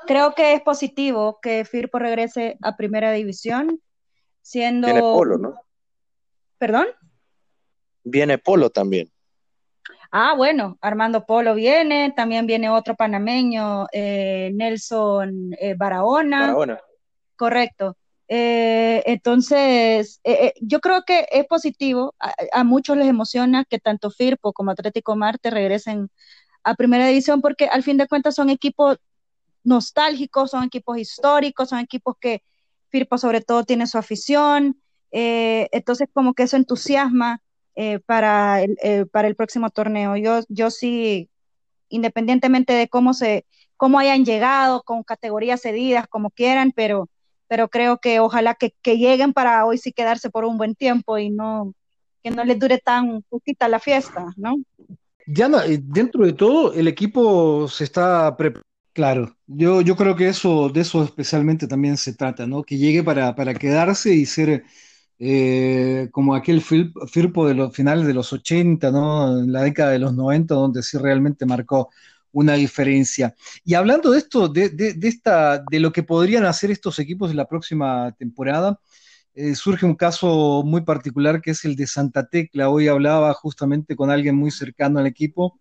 creo 0.06 0.34
que 0.34 0.54
es 0.54 0.62
positivo 0.62 1.38
que 1.42 1.64
Firpo 1.64 1.98
regrese 1.98 2.56
a 2.62 2.76
primera 2.76 3.12
división, 3.12 3.80
siendo. 4.42 4.86
Viene 4.86 5.00
Polo, 5.00 5.38
¿no? 5.38 5.60
¿Perdón? 6.58 6.86
Viene 8.04 8.38
Polo 8.38 8.70
también. 8.70 9.10
Ah, 10.10 10.34
bueno, 10.34 10.78
Armando 10.80 11.26
Polo 11.26 11.54
viene, 11.54 12.12
también 12.14 12.46
viene 12.46 12.70
otro 12.70 12.94
panameño, 12.94 13.86
eh, 13.92 14.50
Nelson 14.54 15.54
eh, 15.60 15.74
Barahona. 15.76 16.40
Barahona. 16.40 16.80
Correcto. 17.36 17.96
Eh, 18.28 19.02
entonces, 19.06 20.20
yo 20.60 20.80
creo 20.80 21.02
que 21.04 21.26
es 21.30 21.46
positivo, 21.46 22.14
a, 22.52 22.64
muchos 22.64 22.96
les 22.96 23.06
emociona 23.08 23.64
que 23.64 23.78
tanto 23.78 24.10
Firpo 24.10 24.52
como 24.52 24.70
Atlético 24.70 25.14
Marte 25.16 25.50
regresen 25.50 26.08
a 26.64 26.74
Primera 26.74 27.06
División 27.06 27.40
porque 27.40 27.66
al 27.66 27.82
fin 27.82 27.96
de 27.96 28.08
cuentas 28.08 28.34
son 28.34 28.50
equipos 28.50 28.98
nostálgicos, 29.66 30.50
son 30.50 30.64
equipos 30.64 30.98
históricos, 30.98 31.68
son 31.70 31.80
equipos 31.80 32.16
que 32.20 32.42
Firpo 32.88 33.18
sobre 33.18 33.40
todo 33.40 33.64
tiene 33.64 33.86
su 33.86 33.98
afición, 33.98 34.80
entonces 35.10 36.08
como 36.12 36.34
que 36.34 36.44
eso 36.44 36.56
entusiasma 36.56 37.42
eh, 37.78 37.98
para, 37.98 38.62
el, 38.62 38.78
eh, 38.82 39.04
para 39.04 39.28
el 39.28 39.36
próximo 39.36 39.68
torneo. 39.68 40.16
Yo, 40.16 40.40
yo 40.48 40.70
sí, 40.70 41.28
independientemente 41.90 42.72
de 42.72 42.88
cómo, 42.88 43.12
se, 43.12 43.44
cómo 43.76 43.98
hayan 43.98 44.24
llegado, 44.24 44.82
con 44.82 45.02
categorías 45.02 45.60
cedidas, 45.60 46.08
como 46.08 46.30
quieran, 46.30 46.72
pero, 46.74 47.10
pero 47.48 47.68
creo 47.68 47.98
que 47.98 48.18
ojalá 48.18 48.54
que, 48.54 48.72
lleguen 48.82 49.34
para 49.34 49.66
hoy 49.66 49.76
sí 49.76 49.92
quedarse 49.92 50.30
por 50.30 50.46
un 50.46 50.56
buen 50.56 50.74
tiempo 50.74 51.18
y 51.18 51.28
no 51.28 51.74
que 52.24 52.30
no 52.30 52.44
les 52.44 52.58
dure 52.58 52.78
tan 52.78 53.22
poquita 53.28 53.68
la 53.68 53.78
fiesta, 53.78 54.32
¿no? 54.36 54.56
Diana, 55.26 55.66
eh, 55.66 55.78
dentro 55.80 56.24
de 56.24 56.32
todo, 56.32 56.72
el 56.72 56.88
equipo 56.88 57.68
se 57.68 57.84
está 57.84 58.34
preparando. 58.38 58.66
Claro, 58.96 59.36
yo, 59.46 59.82
yo 59.82 59.94
creo 59.94 60.16
que 60.16 60.28
eso, 60.28 60.70
de 60.70 60.80
eso 60.80 61.04
especialmente 61.04 61.66
también 61.68 61.98
se 61.98 62.14
trata, 62.14 62.46
¿no? 62.46 62.62
Que 62.62 62.78
llegue 62.78 63.02
para, 63.04 63.34
para 63.34 63.52
quedarse 63.54 64.14
y 64.14 64.24
ser 64.24 64.64
eh, 65.18 66.08
como 66.12 66.34
aquel 66.34 66.62
Firpo 66.62 67.46
de 67.46 67.54
los 67.54 67.74
finales 67.76 68.06
de 68.06 68.14
los 68.14 68.32
80, 68.32 68.90
¿no? 68.90 69.38
En 69.40 69.52
la 69.52 69.62
década 69.62 69.90
de 69.90 69.98
los 69.98 70.14
90, 70.14 70.54
donde 70.54 70.82
sí 70.82 70.96
realmente 70.96 71.44
marcó 71.44 71.90
una 72.32 72.54
diferencia. 72.54 73.34
Y 73.64 73.74
hablando 73.74 74.10
de 74.12 74.18
esto, 74.18 74.48
de, 74.48 74.70
esta, 75.02 75.58
de 75.70 75.80
lo 75.80 75.92
que 75.92 76.02
podrían 76.02 76.46
hacer 76.46 76.70
estos 76.70 76.98
equipos 76.98 77.30
en 77.30 77.36
la 77.36 77.46
próxima 77.48 78.12
temporada, 78.18 78.80
eh, 79.34 79.54
surge 79.54 79.84
un 79.84 79.94
caso 79.94 80.62
muy 80.64 80.82
particular 80.82 81.42
que 81.42 81.50
es 81.50 81.64
el 81.66 81.76
de 81.76 81.86
Santa 81.86 82.26
Tecla. 82.28 82.70
Hoy 82.70 82.88
hablaba 82.88 83.34
justamente 83.34 83.94
con 83.94 84.10
alguien 84.10 84.36
muy 84.36 84.50
cercano 84.50 84.98
al 85.00 85.06
equipo 85.06 85.58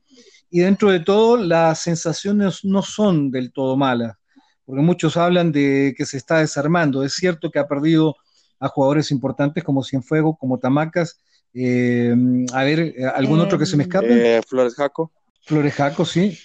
y 0.55 0.59
dentro 0.59 0.89
de 0.89 1.01
todo 1.01 1.35
las 1.35 1.81
sensaciones 1.81 2.63
no 2.63 2.81
son 2.81 3.29
del 3.29 3.51
todo 3.51 3.75
malas, 3.75 4.15
porque 4.63 4.81
muchos 4.81 5.17
hablan 5.17 5.51
de 5.51 5.93
que 5.97 6.05
se 6.05 6.15
está 6.15 6.39
desarmando. 6.39 7.03
Es 7.03 7.15
cierto 7.15 7.51
que 7.51 7.59
ha 7.59 7.67
perdido 7.67 8.15
a 8.61 8.69
jugadores 8.69 9.11
importantes 9.11 9.65
como 9.65 9.83
Cienfuegos, 9.83 10.37
como 10.39 10.57
Tamacas. 10.57 11.19
Eh, 11.53 12.15
a 12.53 12.63
ver, 12.63 12.95
¿algún 13.15 13.41
otro 13.41 13.59
que 13.59 13.65
se 13.65 13.75
me 13.75 13.83
escape? 13.83 14.37
Eh, 14.37 14.41
Flores 14.47 14.75
Jaco. 14.75 15.11
Flores 15.41 15.73
Jaco, 15.73 16.05
sí. 16.05 16.39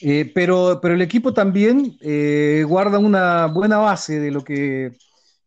Eh, 0.00 0.32
pero, 0.34 0.78
pero 0.80 0.94
el 0.94 1.02
equipo 1.02 1.34
también 1.34 1.98
guarda 2.66 2.98
una 2.98 3.48
buena 3.48 3.76
base 3.76 4.18
de 4.18 4.30
lo 4.30 4.42
que 4.42 4.96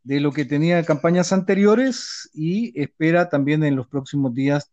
de 0.04 0.20
lo 0.20 0.32
que 0.32 0.46
tenía 0.46 0.84
campañas 0.84 1.34
anteriores 1.34 2.30
y 2.36 2.80
espera 2.80 3.30
también 3.30 3.64
en 3.64 3.76
los 3.76 3.88
próximos 3.88 4.36
días 4.36 4.70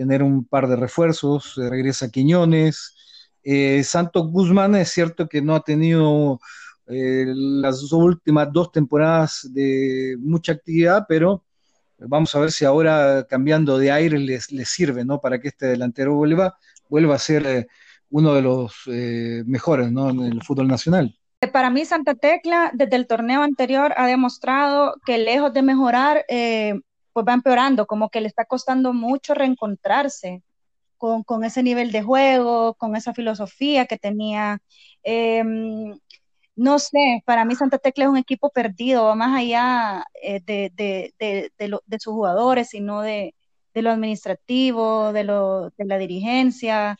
tener 0.00 0.22
un 0.22 0.46
par 0.46 0.66
de 0.66 0.76
refuerzos. 0.76 1.56
regresa 1.56 2.10
Quiñones. 2.10 2.94
Santos 3.84 4.30
Guzmán 4.30 4.74
es 4.76 4.90
cierto 4.90 5.28
que 5.28 5.42
no 5.42 5.54
ha 5.54 5.60
tenido 5.60 6.40
eh, 6.92 7.24
las 7.34 7.92
últimas 7.92 8.52
dos 8.52 8.72
temporadas 8.72 9.48
de 9.52 10.16
mucha 10.18 10.52
actividad, 10.52 11.04
pero 11.08 11.44
vamos 11.98 12.34
a 12.34 12.40
ver 12.40 12.50
si 12.50 12.64
ahora 12.64 13.24
cambiando 13.28 13.78
de 13.78 13.92
aire 13.92 14.18
les, 14.18 14.48
sirve, 14.64 15.04
¿no? 15.04 15.20
Para 15.20 15.38
que 15.38 15.48
este 15.48 15.66
delantero 15.66 16.16
vuelva, 16.16 16.58
vuelva 16.88 17.14
a 17.14 17.18
ser 17.18 17.46
eh, 17.46 17.66
uno 18.10 18.34
de 18.34 18.42
los 18.42 18.72
eh, 18.88 19.44
mejores, 19.46 19.92
¿no? 19.92 20.10
En 20.10 20.20
el 20.20 20.42
fútbol 20.42 20.66
nacional. 20.66 21.16
Para 21.52 21.70
mí 21.70 21.84
Santa 21.84 22.16
Tecla 22.16 22.72
desde 22.74 22.96
el 22.96 23.06
torneo 23.06 23.42
anterior 23.42 23.94
ha 23.96 24.08
demostrado 24.08 24.94
que 25.06 25.18
lejos 25.18 25.52
de 25.52 25.62
mejorar, 25.62 26.24
pues 27.12 27.26
va 27.26 27.34
empeorando, 27.34 27.86
como 27.86 28.10
que 28.10 28.20
le 28.20 28.28
está 28.28 28.44
costando 28.44 28.92
mucho 28.92 29.34
reencontrarse 29.34 30.42
con, 31.00 31.22
con 31.24 31.44
ese 31.44 31.62
nivel 31.62 31.92
de 31.92 32.02
juego, 32.02 32.74
con 32.74 32.94
esa 32.96 33.14
filosofía 33.14 33.86
que 33.86 33.98
tenía. 33.98 34.60
Em, 35.02 35.98
no 36.56 36.78
sé, 36.78 37.22
para 37.24 37.44
mí 37.46 37.54
Santa 37.54 37.78
Tecla 37.78 38.04
es 38.04 38.10
un 38.10 38.18
equipo 38.18 38.50
perdido, 38.50 39.04
va 39.04 39.14
más 39.14 39.38
allá 39.38 40.04
eh, 40.22 40.40
de, 40.44 40.70
de, 40.74 41.50
de, 41.56 41.98
sus 41.98 42.12
jugadores, 42.12 42.68
sino 42.68 43.00
de, 43.00 43.34
lo 43.74 43.90
administrativo, 43.90 45.12
de, 45.14 45.24
lo, 45.24 45.70
de 45.70 45.84
la 45.86 45.96
dirigencia. 45.96 46.98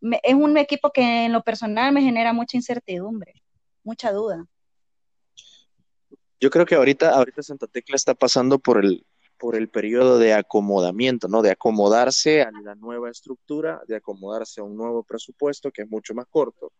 es 0.00 0.34
un 0.34 0.56
equipo 0.56 0.90
que 0.90 1.26
en 1.26 1.32
lo 1.32 1.42
personal 1.42 1.92
me 1.92 2.00
genera 2.00 2.32
mucha 2.32 2.56
incertidumbre, 2.56 3.34
mucha 3.84 4.12
duda. 4.12 4.46
Yo 6.40 6.50
creo 6.50 6.64
que 6.64 6.74
ahorita, 6.74 7.10
ahorita 7.10 7.42
Santa 7.42 7.66
Tecla 7.66 7.96
está 7.96 8.14
pasando 8.14 8.58
por 8.58 8.82
el, 8.82 9.04
por 9.42 9.56
el 9.56 9.68
periodo 9.68 10.18
de 10.18 10.34
acomodamiento, 10.34 11.26
¿no? 11.26 11.42
De 11.42 11.50
acomodarse 11.50 12.42
a 12.42 12.52
la 12.64 12.76
nueva 12.76 13.10
estructura, 13.10 13.82
de 13.88 13.96
acomodarse 13.96 14.60
a 14.60 14.64
un 14.64 14.76
nuevo 14.76 15.02
presupuesto 15.02 15.72
que 15.72 15.82
es 15.82 15.90
mucho 15.90 16.14
más 16.14 16.26
corto 16.30 16.72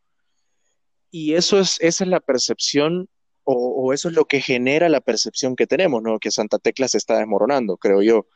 y 1.12 1.34
eso 1.34 1.60
es, 1.60 1.76
esa 1.80 2.04
es 2.04 2.10
la 2.10 2.20
percepción 2.20 3.08
o, 3.44 3.92
eso 3.92 4.08
es 4.08 4.14
lo 4.14 4.24
que 4.24 4.40
genera 4.40 4.88
la 4.88 5.00
percepción 5.00 5.56
que 5.56 5.66
tenemos, 5.66 6.00
¿no? 6.00 6.20
Que 6.20 6.30
Santa 6.30 6.58
Tecla 6.58 6.86
se 6.86 6.98
está 6.98 7.18
desmoronando, 7.18 7.76
creo 7.76 8.00
yo. 8.00 8.26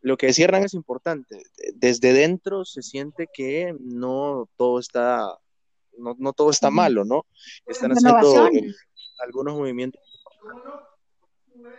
Lo 0.00 0.16
que 0.16 0.28
decía 0.28 0.44
Hernán 0.44 0.62
es 0.62 0.74
importante. 0.74 1.42
Desde 1.74 2.12
dentro 2.12 2.64
se 2.64 2.82
siente 2.82 3.26
que 3.34 3.74
no 3.80 4.48
todo 4.56 4.78
está, 4.78 5.26
no, 5.98 6.32
todo 6.32 6.50
está 6.50 6.70
malo, 6.70 7.04
¿no? 7.04 7.26
Están 7.66 7.90
haciendo 7.90 8.48
algunos 9.18 9.54
movimientos. 9.54 10.00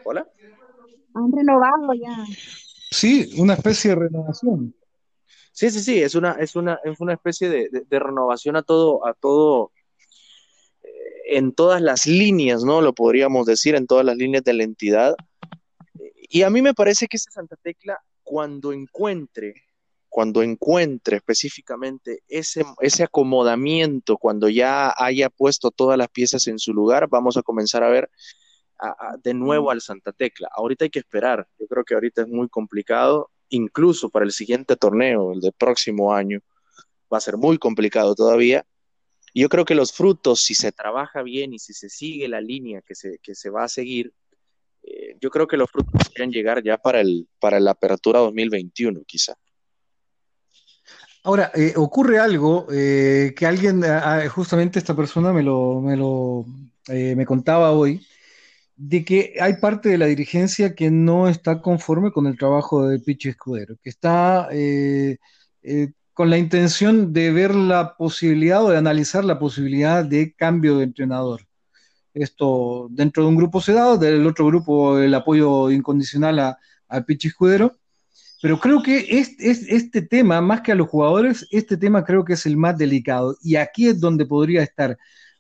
¿Hola? 0.04 0.28
Han 1.14 1.32
renovado 1.32 1.94
ya. 1.94 2.26
Sí, 2.92 3.34
una 3.38 3.54
especie 3.54 3.92
de 3.92 3.96
renovación. 3.96 4.76
Sí, 5.52 5.70
sí, 5.70 5.80
sí, 5.80 6.02
es 6.02 6.16
una, 6.16 6.34
es 6.34 6.56
una, 6.56 6.80
es 6.84 7.00
una 7.00 7.14
especie 7.14 7.50
de, 7.50 7.70
de 7.72 8.00
renovación 8.00 8.58
a 8.58 8.64
todo, 8.64 9.08
a 9.08 9.14
todo, 9.14 9.72
en 11.26 11.54
todas 11.54 11.82
las 11.82 12.06
líneas, 12.06 12.64
¿no? 12.64 12.82
Lo 12.82 12.94
podríamos 12.94 13.46
decir, 13.46 13.76
en 13.76 13.88
todas 13.88 14.06
las 14.06 14.16
líneas 14.16 14.44
de 14.44 14.54
la 14.54 14.64
entidad. 14.64 15.16
Y 16.30 16.44
a 16.44 16.50
mí 16.50 16.62
me 16.62 16.74
parece 16.74 17.08
que 17.08 17.18
esa 17.18 17.32
Santa 17.32 17.56
Tecla, 17.56 18.00
cuando 18.24 18.74
encuentre, 18.74 19.64
cuando 20.10 20.44
encuentre 20.44 21.18
específicamente 21.18 22.24
ese, 22.28 22.64
ese 22.80 23.04
acomodamiento, 23.04 24.18
cuando 24.18 24.50
ya 24.50 24.94
haya 24.98 25.30
puesto 25.30 25.72
todas 25.72 25.98
las 25.98 26.10
piezas 26.10 26.48
en 26.48 26.60
su 26.60 26.74
lugar, 26.74 27.08
vamos 27.10 27.38
a 27.38 27.44
comenzar 27.44 27.84
a 27.84 27.90
ver 27.90 28.10
de 29.24 29.34
nuevo 29.34 29.72
al 29.72 29.82
Santa 29.82 30.12
Tecla. 30.12 30.50
Ahorita 30.52 30.86
hay 30.86 30.90
que 30.90 31.00
esperar, 31.00 31.48
yo 31.60 31.68
creo 31.68 31.84
que 31.84 31.94
ahorita 31.94 32.24
es 32.24 32.28
muy 32.28 32.50
complicado, 32.50 33.32
incluso 33.50 34.10
para 34.10 34.26
el 34.26 34.32
siguiente 34.32 34.76
torneo, 34.76 35.34
el 35.34 35.40
del 35.40 35.54
próximo 35.54 36.14
año, 36.14 36.40
va 37.12 37.18
a 37.18 37.22
ser 37.22 37.38
muy 37.38 37.58
complicado 37.58 38.16
todavía, 38.16 38.66
yo 39.36 39.50
creo 39.50 39.66
que 39.66 39.76
los 39.76 39.92
frutos, 39.92 40.42
si 40.42 40.56
se 40.56 40.72
trabaja 40.72 41.22
bien 41.22 41.54
y 41.54 41.60
si 41.60 41.74
se 41.74 41.90
sigue 41.90 42.30
la 42.30 42.40
línea 42.40 42.82
que 42.82 42.96
se, 42.96 43.20
que 43.22 43.36
se 43.36 43.50
va 43.50 43.66
a 43.66 43.68
seguir, 43.68 44.14
eh, 44.82 45.18
yo 45.20 45.30
creo 45.30 45.46
que 45.46 45.58
los 45.58 45.70
frutos 45.70 45.92
podrían 46.08 46.32
llegar 46.32 46.64
ya 46.64 46.78
para, 46.78 47.02
el, 47.02 47.28
para 47.40 47.60
la 47.60 47.72
apertura 47.72 48.20
2021, 48.20 49.02
quizá. 49.06 49.36
Ahora, 51.24 51.52
eh, 51.54 51.74
ocurre 51.76 52.18
algo 52.18 52.68
eh, 52.72 53.34
que 53.36 53.46
alguien, 53.46 53.84
justamente 54.30 54.80
esta 54.80 54.96
persona 54.96 55.34
me 55.34 55.44
lo, 55.44 55.82
me 55.82 55.98
lo 55.98 56.46
me 56.88 57.26
contaba 57.26 57.72
hoy, 57.72 58.06
de 58.78 59.06
que 59.06 59.36
hay 59.40 59.56
parte 59.56 59.90
de 59.90 59.98
la 59.98 60.06
dirigencia 60.06 60.76
que 60.76 60.92
no 60.92 61.28
está 61.28 61.62
conforme 61.62 62.12
con 62.12 62.28
el 62.28 62.38
trabajo 62.38 62.88
de 62.88 63.00
Pichi 63.00 63.30
Escudero, 63.30 63.78
que 63.82 63.90
está 63.90 64.50
con 66.16 66.30
la 66.30 66.38
intención 66.38 67.12
de 67.12 67.32
ver 67.32 67.54
la 67.54 67.98
posibilidad 67.98 68.64
o 68.64 68.70
de 68.70 68.78
analizar 68.78 69.26
la 69.26 69.38
posibilidad 69.38 70.04
de 70.06 70.34
cambio 70.34 70.78
de 70.78 70.86
entrenador. 70.86 71.42
Esto 72.14 72.88
dentro 72.90 73.24
de 73.24 73.30
un 73.30 73.36
grupo 73.36 73.60
sedado, 73.60 73.98
del 73.98 74.26
otro 74.26 74.46
grupo 74.46 74.98
el 74.98 75.14
apoyo 75.14 75.70
incondicional 75.70 76.40
a, 76.40 76.58
a 76.88 77.02
Pichi 77.02 77.28
Escudero. 77.28 77.78
Pero 78.42 78.60
creo 78.62 78.82
que 78.82 79.06
este, 79.10 79.50
este 79.52 80.02
tema, 80.02 80.40
más 80.40 80.62
que 80.62 80.72
a 80.72 80.76
los 80.76 80.88
jugadores, 80.88 81.46
este 81.52 81.76
tema 81.76 82.06
creo 82.06 82.24
que 82.24 82.34
es 82.34 82.46
el 82.46 82.56
más 82.56 82.78
delicado. 82.78 83.36
Y 83.42 83.58
aquí 83.58 83.88
es 83.88 84.00
donde 84.00 84.26
podría 84.26 84.64
estar 84.64 84.98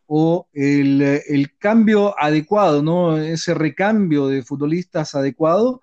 o 0.07 0.47
el, 0.53 1.51
cambio 1.57 2.15
adecuado, 2.19 2.83
¿no? 2.83 3.17
Ese 3.17 3.53
recambio 3.53 4.27
de 4.27 4.43
futbolistas 4.43 5.15
adecuado 5.15 5.81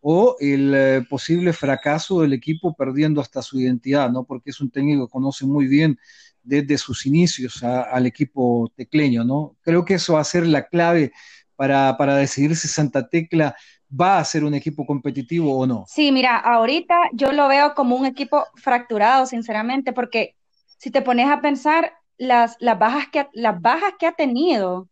o 0.00 0.36
el 0.38 0.72
eh, 0.74 1.06
posible 1.08 1.52
fracaso 1.52 2.20
del 2.20 2.32
equipo 2.32 2.74
perdiendo 2.74 3.20
hasta 3.20 3.42
su 3.42 3.58
identidad, 3.58 4.10
¿no? 4.10 4.24
Porque 4.24 4.50
es 4.50 4.60
un 4.60 4.70
técnico 4.70 5.06
que 5.06 5.12
conoce 5.12 5.46
muy 5.46 5.66
bien 5.66 5.98
desde 6.42 6.78
sus 6.78 7.06
inicios 7.06 7.62
al 7.64 8.06
equipo 8.06 8.72
tecleño, 8.76 9.24
¿no? 9.24 9.56
Creo 9.62 9.84
que 9.84 9.94
eso 9.94 10.14
va 10.14 10.20
a 10.20 10.24
ser 10.24 10.46
la 10.46 10.68
clave 10.68 11.12
para, 11.56 11.96
para 11.96 12.14
decidir 12.14 12.54
si 12.54 12.68
Santa 12.68 13.08
Tecla 13.08 13.56
va 13.88 14.18
a 14.18 14.24
ser 14.24 14.44
un 14.44 14.54
equipo 14.54 14.86
competitivo 14.86 15.58
o 15.58 15.66
no. 15.66 15.84
Sí, 15.88 16.12
mira, 16.12 16.36
ahorita 16.36 16.96
yo 17.12 17.32
lo 17.32 17.48
veo 17.48 17.74
como 17.74 17.96
un 17.96 18.06
equipo 18.06 18.44
fracturado, 18.54 19.26
sinceramente, 19.26 19.92
porque 19.92 20.36
si 20.78 20.90
te 20.90 21.02
pones 21.02 21.28
a 21.28 21.40
pensar 21.40 21.92
las, 22.18 22.56
las, 22.60 22.78
bajas, 22.78 23.08
que, 23.12 23.28
las 23.32 23.60
bajas 23.60 23.94
que 23.98 24.06
ha 24.06 24.12
tenido, 24.12 24.88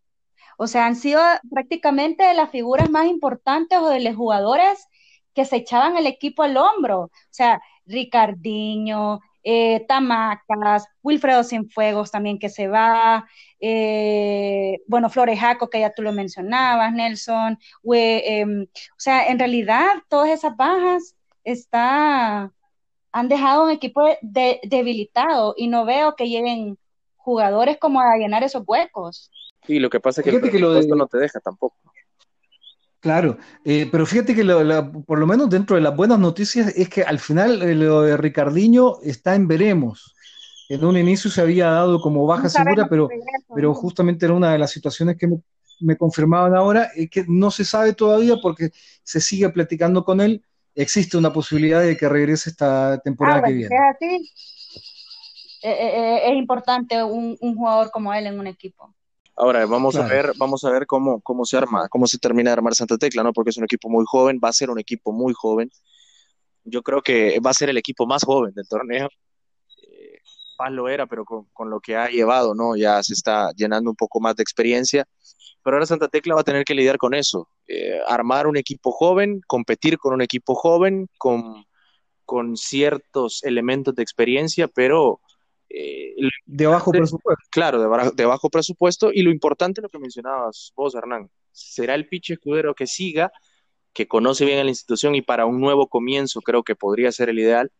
o 0.58 0.66
sea, 0.66 0.86
han 0.86 0.96
sido 0.96 1.20
prácticamente 1.50 2.24
de 2.24 2.34
las 2.34 2.50
figuras 2.50 2.90
más 2.90 3.06
importantes 3.06 3.78
o 3.78 3.88
de 3.88 4.00
los 4.00 4.16
jugadores 4.16 4.88
que 5.34 5.44
se 5.44 5.56
echaban 5.56 5.96
el 5.96 6.06
equipo 6.06 6.42
al 6.42 6.56
hombro. 6.56 7.00
O 7.02 7.10
sea, 7.30 7.60
Ricardinho, 7.86 9.20
eh, 9.42 9.84
Tamacas, 9.86 10.86
Wilfredo 11.02 11.44
Cienfuegos 11.44 12.10
también 12.10 12.38
que 12.38 12.48
se 12.48 12.68
va, 12.68 13.28
eh, 13.60 14.78
bueno, 14.86 15.10
Flores 15.10 15.38
Jaco, 15.38 15.68
que 15.68 15.80
ya 15.80 15.92
tú 15.92 16.02
lo 16.02 16.12
mencionabas, 16.12 16.92
Nelson, 16.92 17.58
em, 17.92 18.62
o 18.62 18.98
sea, 18.98 19.26
en 19.28 19.38
realidad 19.38 19.86
todas 20.08 20.30
esas 20.30 20.56
bajas 20.56 21.14
está, 21.44 22.52
han 23.12 23.28
dejado 23.28 23.64
un 23.64 23.70
equipo 23.70 24.02
debilitado 24.22 25.54
y 25.56 25.68
no 25.68 25.84
veo 25.84 26.16
que 26.16 26.28
lleguen 26.28 26.78
jugadores 27.24 27.78
como 27.78 28.00
a 28.00 28.16
llenar 28.16 28.44
esos 28.44 28.62
huecos. 28.66 29.30
Sí, 29.66 29.78
lo 29.78 29.88
que 29.90 29.98
pasa 29.98 30.20
es 30.20 30.24
que, 30.26 30.36
el 30.36 30.50
que 30.50 30.58
lo 30.58 30.80
no 30.82 31.06
te 31.06 31.18
deja 31.18 31.40
tampoco. 31.40 31.76
Claro, 33.00 33.36
eh, 33.64 33.86
pero 33.92 34.06
fíjate 34.06 34.34
que 34.34 34.44
por 35.06 35.18
lo 35.18 35.26
menos 35.26 35.50
dentro 35.50 35.76
de 35.76 35.82
las 35.82 35.94
buenas 35.94 36.18
noticias 36.18 36.68
es 36.74 36.88
que 36.88 37.02
al 37.02 37.18
final 37.18 37.60
eh, 37.62 37.74
lo 37.74 38.00
de 38.02 38.16
Ricardiño 38.16 39.00
está 39.02 39.34
en 39.34 39.46
veremos. 39.46 40.14
En 40.70 40.84
un 40.84 40.96
inicio 40.96 41.30
se 41.30 41.42
había 41.42 41.66
dado 41.66 42.00
como 42.00 42.26
baja 42.26 42.48
segura, 42.48 42.86
pero, 42.88 43.10
pero 43.54 43.74
justamente 43.74 44.24
era 44.24 44.34
una 44.34 44.52
de 44.52 44.58
las 44.58 44.70
situaciones 44.70 45.18
que 45.18 45.28
me, 45.80 45.96
confirmaban 45.98 46.56
ahora, 46.56 46.90
es 46.94 47.10
que 47.10 47.26
no 47.28 47.50
se 47.50 47.66
sabe 47.66 47.92
todavía 47.92 48.36
porque 48.42 48.70
se 49.02 49.20
sigue 49.20 49.50
platicando 49.50 50.02
con 50.02 50.22
él. 50.22 50.42
Existe 50.74 51.18
una 51.18 51.30
posibilidad 51.30 51.82
de 51.82 51.98
que 51.98 52.08
regrese 52.08 52.48
esta 52.48 52.98
temporada 53.04 53.40
ah, 53.40 53.42
que 53.46 53.52
viene. 53.52 53.76
Eh, 54.00 54.18
es 55.70 56.36
importante 56.36 57.02
un 57.02 57.36
jugador 57.56 57.90
como 57.90 58.12
él 58.12 58.26
en 58.26 58.38
un 58.38 58.46
equipo. 58.46 58.94
Ahora 59.36 59.66
vamos 59.66 59.96
a 59.96 60.06
ver, 60.06 60.32
vamos 60.36 60.64
a 60.64 60.70
ver 60.70 60.86
cómo, 60.86 61.20
cómo 61.20 61.44
se 61.44 61.56
arma, 61.56 61.88
cómo 61.88 62.06
se 62.06 62.18
termina 62.18 62.50
de 62.50 62.54
armar 62.54 62.74
Santa 62.74 62.96
Tecla, 62.96 63.24
¿no? 63.24 63.32
Porque 63.32 63.50
es 63.50 63.56
un 63.56 63.64
equipo 63.64 63.88
muy 63.88 64.04
joven, 64.06 64.40
va 64.42 64.48
a 64.48 64.52
ser 64.52 64.70
un 64.70 64.78
equipo 64.78 65.12
muy 65.12 65.34
joven. 65.34 65.70
Yo 66.62 66.82
creo 66.82 67.02
que 67.02 67.40
va 67.40 67.50
a 67.50 67.54
ser 67.54 67.68
el 67.68 67.76
equipo 67.76 68.06
más 68.06 68.22
joven 68.22 68.54
del 68.54 68.68
torneo. 68.68 69.08
Eh, 69.82 70.20
Paz 70.56 70.70
lo 70.70 70.88
era, 70.88 71.06
pero 71.06 71.24
con, 71.24 71.46
con, 71.52 71.68
lo 71.68 71.80
que 71.80 71.96
ha 71.96 72.08
llevado, 72.08 72.54
¿no? 72.54 72.76
Ya 72.76 73.02
se 73.02 73.12
está 73.12 73.50
llenando 73.56 73.90
un 73.90 73.96
poco 73.96 74.20
más 74.20 74.36
de 74.36 74.44
experiencia. 74.44 75.04
Pero 75.64 75.76
ahora 75.76 75.86
Santa 75.86 76.08
Tecla 76.08 76.36
va 76.36 76.42
a 76.42 76.44
tener 76.44 76.64
que 76.64 76.74
lidiar 76.74 76.96
con 76.96 77.12
eso. 77.12 77.48
Eh, 77.66 77.98
armar 78.06 78.46
un 78.46 78.56
equipo 78.56 78.92
joven, 78.92 79.40
competir 79.48 79.98
con 79.98 80.14
un 80.14 80.22
equipo 80.22 80.54
joven, 80.54 81.08
con, 81.18 81.64
con 82.24 82.56
ciertos 82.56 83.42
elementos 83.42 83.96
de 83.96 84.02
experiencia, 84.04 84.68
pero 84.68 85.20
eh, 85.76 86.14
de 86.46 86.66
bajo 86.66 86.92
presupuesto. 86.92 87.44
Claro, 87.50 88.12
de, 88.12 88.24
bajo 88.24 88.50
presupuesto. 88.50 89.10
Y 89.12 89.22
lo 89.22 89.30
importante, 89.30 89.82
lo 89.82 89.88
que 89.88 89.98
mencionabas 89.98 90.72
vos, 90.76 90.94
Hernán, 90.94 91.28
será 91.50 91.94
el 91.94 92.08
pitch 92.08 92.30
escudero 92.30 92.74
que 92.74 92.86
siga, 92.86 93.32
que 93.92 94.06
conoce 94.06 94.44
bien 94.44 94.58
a 94.58 94.64
la 94.64 94.70
institución 94.70 95.14
y 95.14 95.22
para 95.22 95.46
un 95.46 95.60
nuevo 95.60 95.88
comienzo 95.88 96.40
creo 96.40 96.62
que 96.62 96.76
podría 96.76 97.10
ser 97.10 97.28
el 97.28 97.38
ideal. 97.38 97.72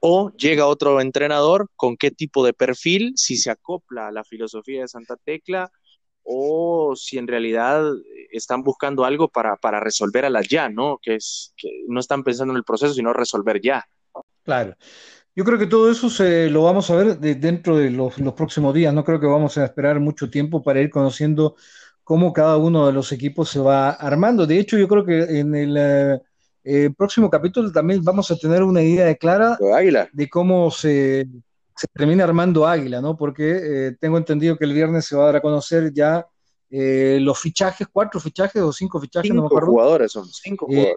O 0.00 0.30
llega 0.32 0.66
otro 0.66 1.00
entrenador 1.00 1.70
con 1.74 1.96
qué 1.96 2.10
tipo 2.10 2.44
de 2.44 2.52
perfil, 2.52 3.14
si 3.16 3.36
se 3.36 3.50
acopla 3.50 4.08
a 4.08 4.12
la 4.12 4.24
filosofía 4.24 4.82
de 4.82 4.88
Santa 4.88 5.16
Tecla 5.16 5.70
o 6.22 6.94
si 6.96 7.18
en 7.18 7.26
realidad 7.26 7.82
están 8.30 8.62
buscando 8.62 9.04
algo 9.04 9.28
para, 9.28 9.56
para 9.56 9.80
resolver 9.80 10.24
a 10.24 10.30
las 10.30 10.48
ya, 10.48 10.68
¿no? 10.68 10.98
Que, 11.00 11.14
es, 11.14 11.54
que 11.56 11.84
no 11.88 12.00
están 12.00 12.22
pensando 12.24 12.52
en 12.52 12.58
el 12.58 12.64
proceso, 12.64 12.92
sino 12.92 13.12
resolver 13.12 13.60
ya. 13.60 13.86
Claro. 14.44 14.76
Yo 15.36 15.44
creo 15.44 15.58
que 15.58 15.66
todo 15.66 15.90
eso 15.90 16.08
se 16.08 16.48
lo 16.48 16.62
vamos 16.62 16.90
a 16.90 16.96
ver 16.96 17.18
dentro 17.18 17.76
de 17.76 17.90
los, 17.90 18.14
próximos 18.34 18.72
días. 18.72 18.94
No 18.94 19.04
creo 19.04 19.20
que 19.20 19.26
vamos 19.26 19.58
a 19.58 19.66
esperar 19.66 20.00
mucho 20.00 20.30
tiempo 20.30 20.62
para 20.62 20.80
ir 20.80 20.88
conociendo 20.88 21.56
cómo 22.02 22.32
cada 22.32 22.56
uno 22.56 22.86
de 22.86 22.94
los 22.94 23.12
equipos 23.12 23.50
se 23.50 23.60
va 23.60 23.90
armando. 23.90 24.46
De 24.46 24.58
hecho, 24.58 24.78
yo 24.78 24.88
creo 24.88 25.04
que 25.04 25.38
en 25.38 25.54
el 25.54 26.22
eh, 26.64 26.90
próximo 26.96 27.28
capítulo 27.28 27.70
también 27.70 28.02
vamos 28.02 28.30
a 28.30 28.36
tener 28.36 28.62
una 28.62 28.80
idea 28.80 29.14
clara 29.16 29.58
de 30.10 30.28
cómo 30.30 30.70
se, 30.70 31.28
termina 31.92 32.24
armando 32.24 32.66
Águila, 32.66 33.02
¿no? 33.02 33.14
Porque 33.14 33.88
eh, 33.88 33.96
tengo 34.00 34.16
entendido 34.16 34.56
que 34.56 34.64
el 34.64 34.72
viernes 34.72 35.04
se 35.04 35.16
va 35.16 35.24
a 35.24 35.26
dar 35.26 35.36
a 35.36 35.42
conocer 35.42 35.92
ya 35.92 36.26
eh, 36.70 37.18
los 37.20 37.38
fichajes, 37.38 37.86
cuatro 37.92 38.20
fichajes 38.20 38.62
o 38.62 38.72
cinco 38.72 38.98
fichajes, 38.98 39.34
no 39.34 39.42
me 39.42 39.46
acuerdo. 39.48 39.68
jugadores 39.68 40.12
son, 40.12 40.26
cinco 40.30 40.64
jugadores. 40.64 40.96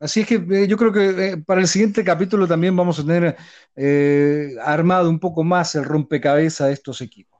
Así 0.00 0.20
es 0.20 0.26
que 0.26 0.36
eh, 0.36 0.66
yo 0.66 0.78
creo 0.78 0.92
que 0.92 1.08
eh, 1.10 1.36
para 1.36 1.60
el 1.60 1.68
siguiente 1.68 2.02
capítulo 2.02 2.48
también 2.48 2.74
vamos 2.74 2.98
a 2.98 3.04
tener 3.04 3.36
eh, 3.76 4.54
armado 4.64 5.10
un 5.10 5.20
poco 5.20 5.44
más 5.44 5.74
el 5.74 5.84
rompecabezas 5.84 6.68
de 6.68 6.72
estos 6.72 7.02
equipos. 7.02 7.38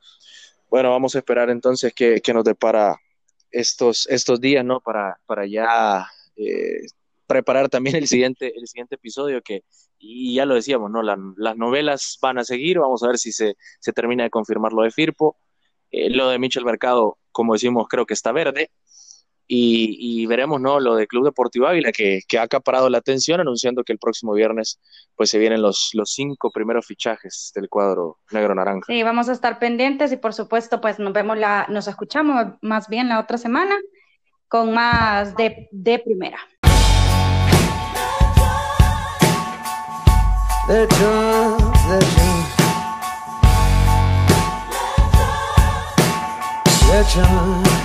Bueno, 0.68 0.90
vamos 0.90 1.14
a 1.14 1.18
esperar 1.18 1.48
entonces 1.48 1.94
que, 1.94 2.20
nos 2.34 2.44
depara 2.44 2.96
estos, 3.50 4.06
estos 4.10 4.42
días, 4.42 4.62
¿no? 4.62 4.80
Para, 4.80 5.18
para 5.24 5.46
ya 5.46 6.06
preparar 7.26 7.68
también 7.70 7.96
el 7.96 8.06
siguiente, 8.06 8.52
el 8.54 8.66
siguiente 8.68 8.96
episodio 8.96 9.40
que, 9.42 9.64
y 9.98 10.34
ya 10.34 10.44
lo 10.44 10.54
decíamos, 10.54 10.90
¿no? 10.90 11.02
las 11.02 11.56
novelas 11.56 12.18
van 12.20 12.38
a 12.38 12.44
seguir, 12.44 12.78
vamos 12.78 13.02
a 13.02 13.08
ver 13.08 13.18
si 13.18 13.32
se, 13.32 13.56
se 13.80 13.92
termina 13.92 14.24
de 14.24 14.30
confirmar 14.30 14.72
lo 14.72 14.82
de 14.82 14.90
Firpo. 14.90 15.38
lo 15.90 16.28
de 16.28 16.38
Michel 16.38 16.64
Mercado, 16.64 17.18
como 17.32 17.54
decimos, 17.54 17.86
creo 17.88 18.06
que 18.06 18.14
está 18.14 18.32
verde. 18.32 18.70
Y, 19.52 20.26
veremos 20.26 20.60
no 20.60 20.78
lo 20.78 20.94
de 20.94 21.08
Club 21.08 21.24
Deportivo 21.24 21.66
Ávila 21.66 21.90
que, 21.90 22.22
ha 22.38 22.42
acaparado 22.42 22.88
la 22.88 22.98
atención 22.98 23.40
anunciando 23.40 23.82
que 23.82 23.92
el 23.92 23.98
próximo 23.98 24.32
viernes 24.32 24.78
pues 25.16 25.28
se 25.30 25.38
vienen 25.38 25.60
los, 25.60 25.90
los 25.92 26.12
cinco 26.12 26.52
primeros 26.52 26.86
fichajes 26.86 27.50
del 27.54 27.68
cuadro 27.68 28.18
negro 28.30 28.54
naranja. 28.54 28.84
Sí 28.86 29.02
vamos 29.02 29.28
a 29.28 29.32
estar 29.32 29.58
pendientes 29.58 30.12
y 30.12 30.16
por 30.18 30.34
supuesto 30.34 30.80
pues 30.80 31.00
nos 31.00 31.12
vemos 31.12 31.36
la 31.36 31.66
nos 31.68 31.88
escuchamos 31.88 32.46
más 32.62 32.88
bien 32.88 33.08
la 33.08 33.18
otra 33.18 33.38
semana 33.38 33.76
con 34.46 34.72
más 34.72 35.34
de, 35.36 35.68
de 35.72 35.98
primera. 35.98 36.38
Legend. 46.90 47.79